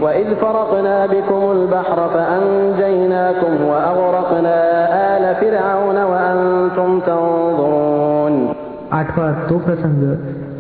وإذ 0.03 0.29
فرقنا 0.35 0.99
بكم 1.07 1.43
البحر 1.51 1.99
فأنجيناكم 2.09 3.53
وأغرقنا 3.65 4.57
آل 5.07 5.25
فرعون 5.35 5.99
وأنتم 6.13 6.99
تنظرون 7.07 8.35
आठवा 8.93 9.27
तो 9.51 9.59
प्रसंग 9.59 10.03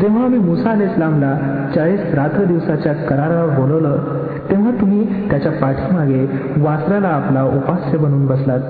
जेव्हा 0.00 0.24
आम्ही 0.24 0.38
मुसा 0.40 0.70
अल 0.70 0.80
इस्लामला 0.80 1.34
चाळीस 1.74 2.14
रात्र 2.14 2.44
दिवसाच्या 2.44 2.92
करारावर 3.08 3.58
बोलवलं 3.58 4.22
तेव्हा 4.50 4.70
तुम्ही 4.80 5.28
त्याच्या 5.30 5.52
पाठीमागे 5.52 6.24
वासराला 6.62 7.08
आपला 7.08 7.42
उपास्य 7.56 7.98
बनवून 7.98 8.26
बसलात 8.26 8.60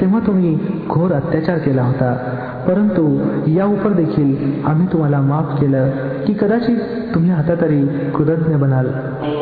तेव्हा 0.00 0.20
तुम्ही 0.26 0.54
घोर 0.88 1.12
अत्याचार 1.12 1.58
केला 1.58 1.82
होता 1.82 2.12
परंतु 2.68 3.02
या 3.50 3.64
उपर 3.66 3.92
देखील 3.92 4.34
आम्ही 4.66 4.86
तुम्हाला 4.92 5.20
माफ 5.20 5.60
केलं 5.60 5.90
की 6.26 6.32
कदाचित 6.32 6.78
तुम्ही 7.14 7.30
आता 7.30 7.54
तरी 7.60 7.80
कृतज्ञ 8.14 8.56
बनाल 8.56 8.86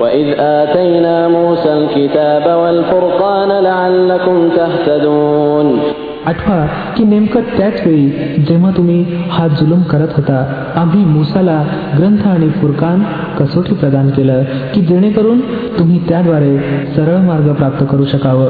وإذ 0.01 0.29
آتينا 0.41 1.17
موسى 1.29 1.73
الكتاب 1.73 2.45
والفرقان 2.63 3.51
لعلكم 3.63 4.49
تهتدون 4.57 5.46
आठवा 6.28 6.66
की 6.98 7.04
नेमकं 7.04 7.42
त्याच 7.58 7.82
वेळी 7.86 8.08
जेव्हा 8.44 8.72
तुम्ही 8.78 9.04
हा 9.32 9.48
जुलम 9.48 9.82
करत 9.82 10.08
होता 10.16 10.44
आम्ही 10.76 11.04
मुसाला 11.06 11.62
ग्रंथ 11.98 12.28
आणि 12.28 12.50
फुरकान 12.50 13.04
कसोटी 13.40 13.76
प्रदान 13.76 14.10
केलं 14.10 14.44
की 14.74 14.82
जेणेकरून 14.82 15.40
तुम्ही 15.80 16.00
त्याद्वारे 16.10 16.58
सरळ 16.96 17.18
मार्ग 17.18 17.54
प्राप्त 17.54 17.84
करू 17.92 18.06
शकावं? 18.06 18.50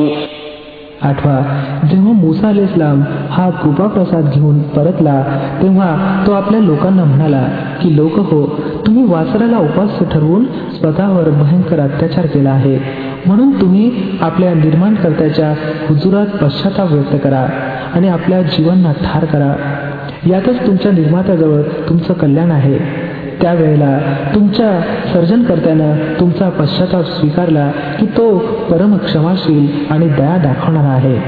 आठवा. 1.03 1.41
जेव्हा 1.91 2.13
मुसा 2.13 2.47
अल 2.47 2.57
इस्लाम 2.57 3.03
हा 3.29 3.49
कृपा 3.49 3.87
प्रसाद 3.87 4.29
घेऊन 4.33 4.61
परतला 4.61 5.23
तेव्हा 5.61 6.23
तो 6.27 6.31
आपल्या 6.31 6.59
लोकांना 6.59 7.03
म्हणाला 7.03 7.41
की 7.81 7.95
लोक 7.95 8.19
हो 8.19 8.59
तुम्ही 8.85 9.03
वासराला 9.03 9.57
उपास्य 9.57 10.05
ठरवून 10.05 10.45
स्वतःवर 10.45 11.29
भयंकर 11.29 11.79
अत्याचार 11.79 12.25
केला 12.25 12.49
आहे. 12.49 12.79
म्हणून 13.25 13.61
तुम्ही 13.61 13.91
आपल्या 14.21 14.53
निर्माणकर्त्याच्या 14.53 15.51
हुजुरात 15.89 16.43
पश्चाताप 16.43 16.91
व्यक्त 16.91 17.15
करा 17.23 17.47
आणि 17.93 18.07
आपल्या 18.07 18.41
जीवांना 18.41 18.91
ठार 18.91 19.25
करा. 19.25 19.53
यातच 20.27 20.67
तुमच्या 20.67 20.91
निर्मात्याजवळ 20.91 21.61
तुमचं 21.61 22.13
कल्याण 22.13 22.51
आहे. 22.51 23.00
त्यावेळेला 23.42 23.98
तुमच्या 24.34 24.70
सर्जनकर्त्यानं 25.12 25.94
तुमचा 26.20 26.48
पश्चाताप 26.50 27.04
स्वीकारला 27.10 27.70
की 28.00 28.06
तो 28.16 28.28
परम 28.70 28.96
क्षमाशील 28.96 29.66
आणि 29.90 30.08
दया 30.08 30.36
दाखवणारा 30.44 30.94
आहे 30.94 31.18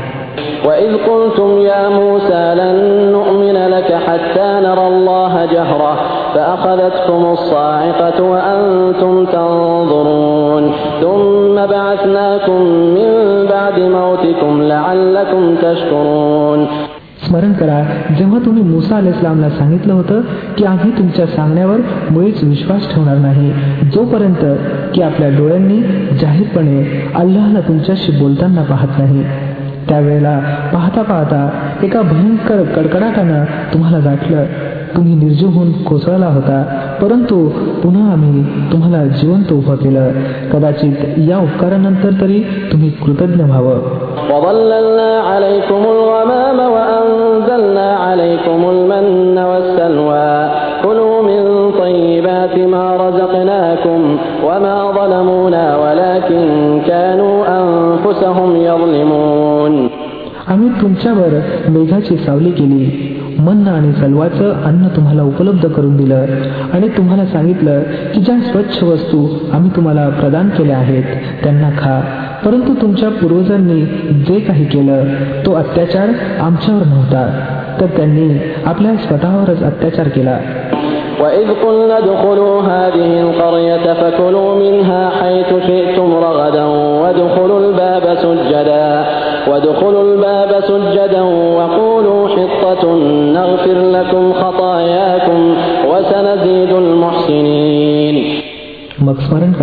وإذ 0.67 0.93
قلتم 1.09 1.51
يا 1.61 1.89
موسى 1.91 2.55
لن 2.55 2.79
نؤمن 3.13 3.57
لك 3.69 3.91
حتى 4.07 4.49
نرى 4.61 4.87
الله 4.87 5.45
جهرة 5.45 5.95
فأخذتكم 6.35 7.21
الصاعقة 7.33 8.23
وأنتم 8.23 9.25
تنظرون 9.27 10.65
ثم 11.03 11.67
بعثناكم 11.67 12.61
من 12.97 13.11
بعد 13.51 13.79
موتكم 13.79 14.63
لعلكم 14.63 15.43
تشكرون 15.57 16.61
स्मरण 17.28 17.54
करा. 17.54 17.84
जेव्हा 18.18 18.40
तुम्ही 18.46 18.64
मुसा 18.64 18.98
अल 18.98 19.08
इस्लामला 19.08 19.50
सांगितलं 19.50 19.94
होतं 19.94 20.22
की 20.58 20.66
आम्ही 20.66 20.92
तुमच्या 20.98 21.26
सांगण्यावर 21.26 21.78
मुळीच 22.12 22.44
विश्वास 22.44 22.94
ठेवणार 22.94 23.18
नाही 23.18 23.54
जोपर्यंत 23.94 24.46
की 24.94 25.02
आपल्या 25.02 25.30
डोळ्यांनी 25.30 25.82
जाहीरपणे 26.22 27.08
अल्लाहला 27.16 27.60
तुमच्याशी 27.60 28.12
बोलताना 28.12 28.64
पाहत 28.64 28.88
नाही. 28.98 29.24
त्यावेळेला 29.90 30.40
पाहता 30.74 31.02
पाहता 31.02 31.50
एका 31.84 32.02
भयंकर 32.02 32.64
कडकडाटानं 32.64 33.44
तुम्हाला 33.74 34.00
गाठलं. 34.00 34.46
तुम्ही 34.96 35.16
निर्जीव 35.16 35.50
होऊन 35.50 35.72
कोसळला 35.72 36.26
होता 36.26 36.64
परंतु 37.02 37.50
पुन्हा 37.84 38.12
आम्ही 38.12 38.46
तुम्हाला 38.72 39.06
जिवंत 39.06 39.54
उभं 39.54 39.76
केलं. 39.76 40.12
कदाचित 40.54 41.20
या 41.30 41.38
उपकारानंतर 41.38 42.10
तरी 42.22 42.44
तुम्ही 42.72 42.90
कृतज्ञ 42.90 43.44
व्हावं. 43.44 44.03
وظللنا 44.31 45.11
عليكم 45.31 45.83
الغمام 45.97 46.59
وأنزلنا 46.75 47.97
عليكم 47.97 48.61
المن 48.71 49.39
والسلوى 49.51 50.51
كلوا 50.85 51.23
من 51.23 51.73
طيبات 51.79 52.59
ما 52.59 52.85
رزقناكم 52.97 54.01
وما 54.47 54.77
ظلمونا 54.99 55.65
ولكن 55.83 56.45
كانوا 56.87 57.37
أنفسهم 57.61 58.51
يظلمون 58.57 59.91
आम्ही 60.53 60.69
तुमच्यावर 60.81 61.33
मेघाची 61.69 62.17
सावली 62.17 62.51
केली 62.51 62.85
मन्न 63.43 63.69
आणि 63.69 63.93
सलवाचं 63.93 64.63
अन्न 64.65 64.89
तुम्हाला 64.89 65.23
उपलब्ध 65.23 65.67
करून 65.67 65.97
दिलं 65.97 66.27
आणि 66.75 66.89
तुम्हाला 66.89 67.25
सांगितलं 67.27 67.83
की 68.15 68.21
ज्या 68.21 68.39
स्वच्छ 68.41 68.83
वस्तू 68.83 69.27
आम्ही 69.53 69.71
तुम्हाला 69.77 70.09
प्रदान 70.09 70.49
केल्या 70.49 70.77
आहेत 70.77 71.05
त्यांना 71.43 71.71
खा 71.79 72.01
परंतु 72.45 72.75
तुमच्या 72.75 73.09
पूर्वजांनी 73.11 73.81
जे 74.27 74.39
काही 74.41 74.65
केलं 74.65 75.15
तो 75.47 75.55
अत्याचार 75.55 76.09
आमच्यावर 76.41 76.87
नव्हता 76.87 77.29
तर 77.81 77.87
त्यांनी 77.97 78.29
आपल्या 78.67 78.95
स्वतःवरच 79.07 79.63
अत्याचार 79.63 80.09
केला 80.09 80.39
وإذ 81.21 81.49
قلنا 81.63 81.97
ادخلوا 81.97 82.57
هذه 82.63 83.11
القرية 83.21 83.87
فكلوا 83.93 84.51
منها 84.55 85.03
حيث 85.11 85.51
شئتم 85.67 86.11
رغدا 86.25 86.65
وادخلوا 87.03 87.59
الباب 87.61 88.05
سجدا 88.15 88.85
وادخلوا 89.48 90.04
الباب 90.14 90.52
سجدا 90.70 91.22
وقولوا 91.58 92.30
حطة 92.30 92.84
نغفر 93.38 93.78
لكم 93.92 94.34
خطاياكم 94.34 95.56
وسنزيد 95.90 96.72
المحسنين. 96.74 98.42
مغفرن 99.00 99.54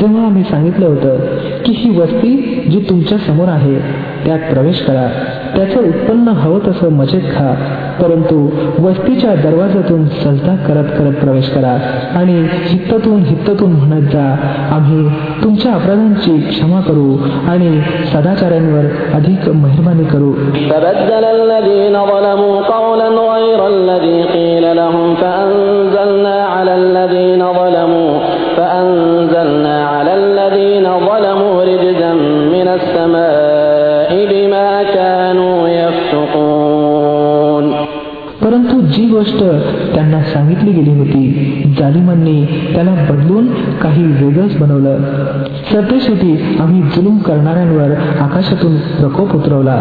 जेव्हा 0.00 0.24
आम्ही 0.26 0.44
सांगितलं 0.44 0.86
होतं 0.86 1.62
की 1.64 1.72
ही 1.72 1.90
वस्ती 1.98 2.36
जी 2.70 2.80
तुमच्या 2.88 3.18
समोर 3.18 3.48
आहे 3.48 3.78
त्यात 4.24 4.52
प्रवेश 4.52 4.80
करा 4.82 5.06
त्याचं 5.56 5.80
उत्पन्न 5.80 6.28
हवं 6.28 6.58
तसं 6.66 6.92
मजेत 6.92 7.22
खा 7.36 7.52
परंतु 8.00 8.36
वस्तीच्या 8.78 9.34
दरवाजातून 9.34 10.06
सलता 10.22 10.54
करत 10.66 10.90
करत 10.98 11.14
प्रवेश 11.22 11.48
करा 11.48 11.76
आणि 12.18 12.34
हित्ततून 12.64 13.22
हित्ततून 13.24 13.72
म्हणत 13.72 14.08
जा 14.12 14.24
आम्ही 14.72 15.06
तुमच्या 15.42 15.72
अपराधांची 15.72 16.36
क्षमा 16.40 16.80
करू 16.80 17.16
आणि 17.50 17.80
सदाचार्यांवर 18.12 18.86
अधिक 19.14 19.48
मेहरबानी 19.54 20.04
करू 20.04 20.32
فبدل 20.70 21.24
الذين 21.26 21.96
ظلموا 22.06 22.56
قولا 22.64 23.08
غير 23.08 23.66
الذي 23.66 24.22
قيل 24.24 24.76
لهم 24.76 25.14
فأنزلنا 25.14 26.36
على 26.46 26.74
الذين 26.74 27.42
ظلموا 27.52 28.18
فأنزلنا 28.56 29.03
السماء 32.74 34.10
بما 34.26 34.82
كانوا 34.82 35.68
يفسقون 35.68 37.40
परंतु 38.42 38.80
जी 38.92 39.04
गोष्ट 39.06 39.42
त्यांना 39.94 40.22
सांगितली 40.22 40.72
गेली 40.72 40.90
होती 40.90 41.74
जालिमांनी 41.78 42.44
त्याला 42.74 42.94
बदलून 43.10 43.46
काही 43.82 44.04
वेगळंच 44.04 44.56
बनवलं 44.56 45.02
सरतेशेवटी 45.72 46.56
आम्ही 46.60 46.82
जुलूम 46.82 47.18
करणाऱ्यांवर 47.18 47.90
आकाशातून 48.20 48.76
प्रकोप 48.76 49.34
उतरवला 49.36 49.80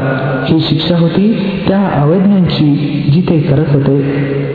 ही 0.50 0.60
शिक्षा 0.60 0.98
होती 0.98 1.32
त्या 1.68 1.80
अवैज्ञांची 2.02 2.74
जी 3.14 3.22
ते 3.22 3.40
करत 3.40 3.76
होते 3.76 4.53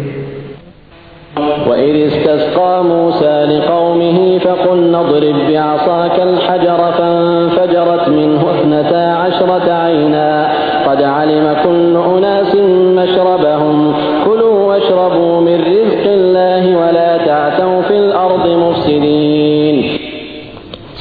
وإذ 1.69 2.07
استسقى 2.07 2.85
موسى 2.85 3.45
لقومه 3.45 4.39
فقلنا 4.39 5.01
اضرب 5.01 5.37
بعصاك 5.51 6.21
الحجر 6.21 6.93
فانفجرت 6.99 8.09
منه 8.09 8.41
اثنتا 8.55 9.05
عشرة 9.23 9.73
عينا 9.73 10.49
قد 10.87 11.03
علم 11.03 11.57
كل 11.65 11.97
أناس 12.17 12.55
مشربهم 12.99 13.95
كلوا 14.25 14.59
واشربوا 14.69 15.41
من 15.41 15.61
رزق 15.61 16.05
الله 16.07 16.77
ولا 16.77 17.17
تعثوا 17.27 17.83
في 17.83 17.97
الأرض 17.99 18.47
مفسدين 18.49 19.77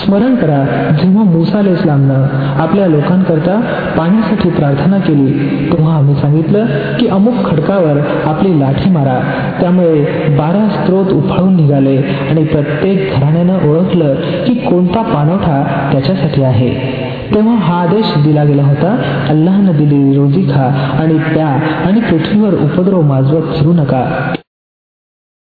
स्मरण 0.04 0.34
करा 0.42 0.60
तेव्हा 1.19 1.37
मुसा 1.39 1.61
इस्लामनं 1.61 2.27
आपल्या 2.61 2.87
लोकांकरता 2.87 3.61
पाण्यासाठी 3.99 4.49
प्रार्थना 4.51 4.99
केली 4.99 5.33
तेव्हा 5.73 5.97
आम्ही 5.97 6.15
सांगितलं 6.15 6.67
की 7.01 7.07
अमुक 7.07 7.35
खडकावर 7.51 8.01
आपली 8.27 8.61
लाठी 8.61 8.91
मारा. 8.91 9.21
त्यामुळे 9.61 10.05
बारा 10.39 10.69
स्त्रोत 10.69 11.07
उफाळून 11.07 11.57
निघाले 11.57 11.97
आणि 12.31 12.45
प्रत्येक 12.45 13.13
घराण्यानं 13.17 13.55
ओळखलं 13.55 14.15
की 14.15 14.55
कोणता 14.55 15.03
पाणवठा 15.03 15.89
त्याच्यासाठी 15.93 16.43
आहे. 16.43 16.71
तेव्हा 17.35 17.55
हा 17.55 17.83
आदेश 17.83 18.13
दिला 18.17 18.45
गेला 18.45 18.63
होता 18.63 18.97
अल्लाहनं 19.29 19.73
दिलेली 19.73 20.17
रोजी 20.17 20.43
खा 20.43 20.97
आणि 21.01 21.19
त्या 21.19 21.47
आणि 21.87 22.01
पृथ्वीवर 22.01 22.55
उपद्रव 22.55 23.01
माजवत 23.01 23.43
फिरू 23.43 23.73
नका. 23.73 24.35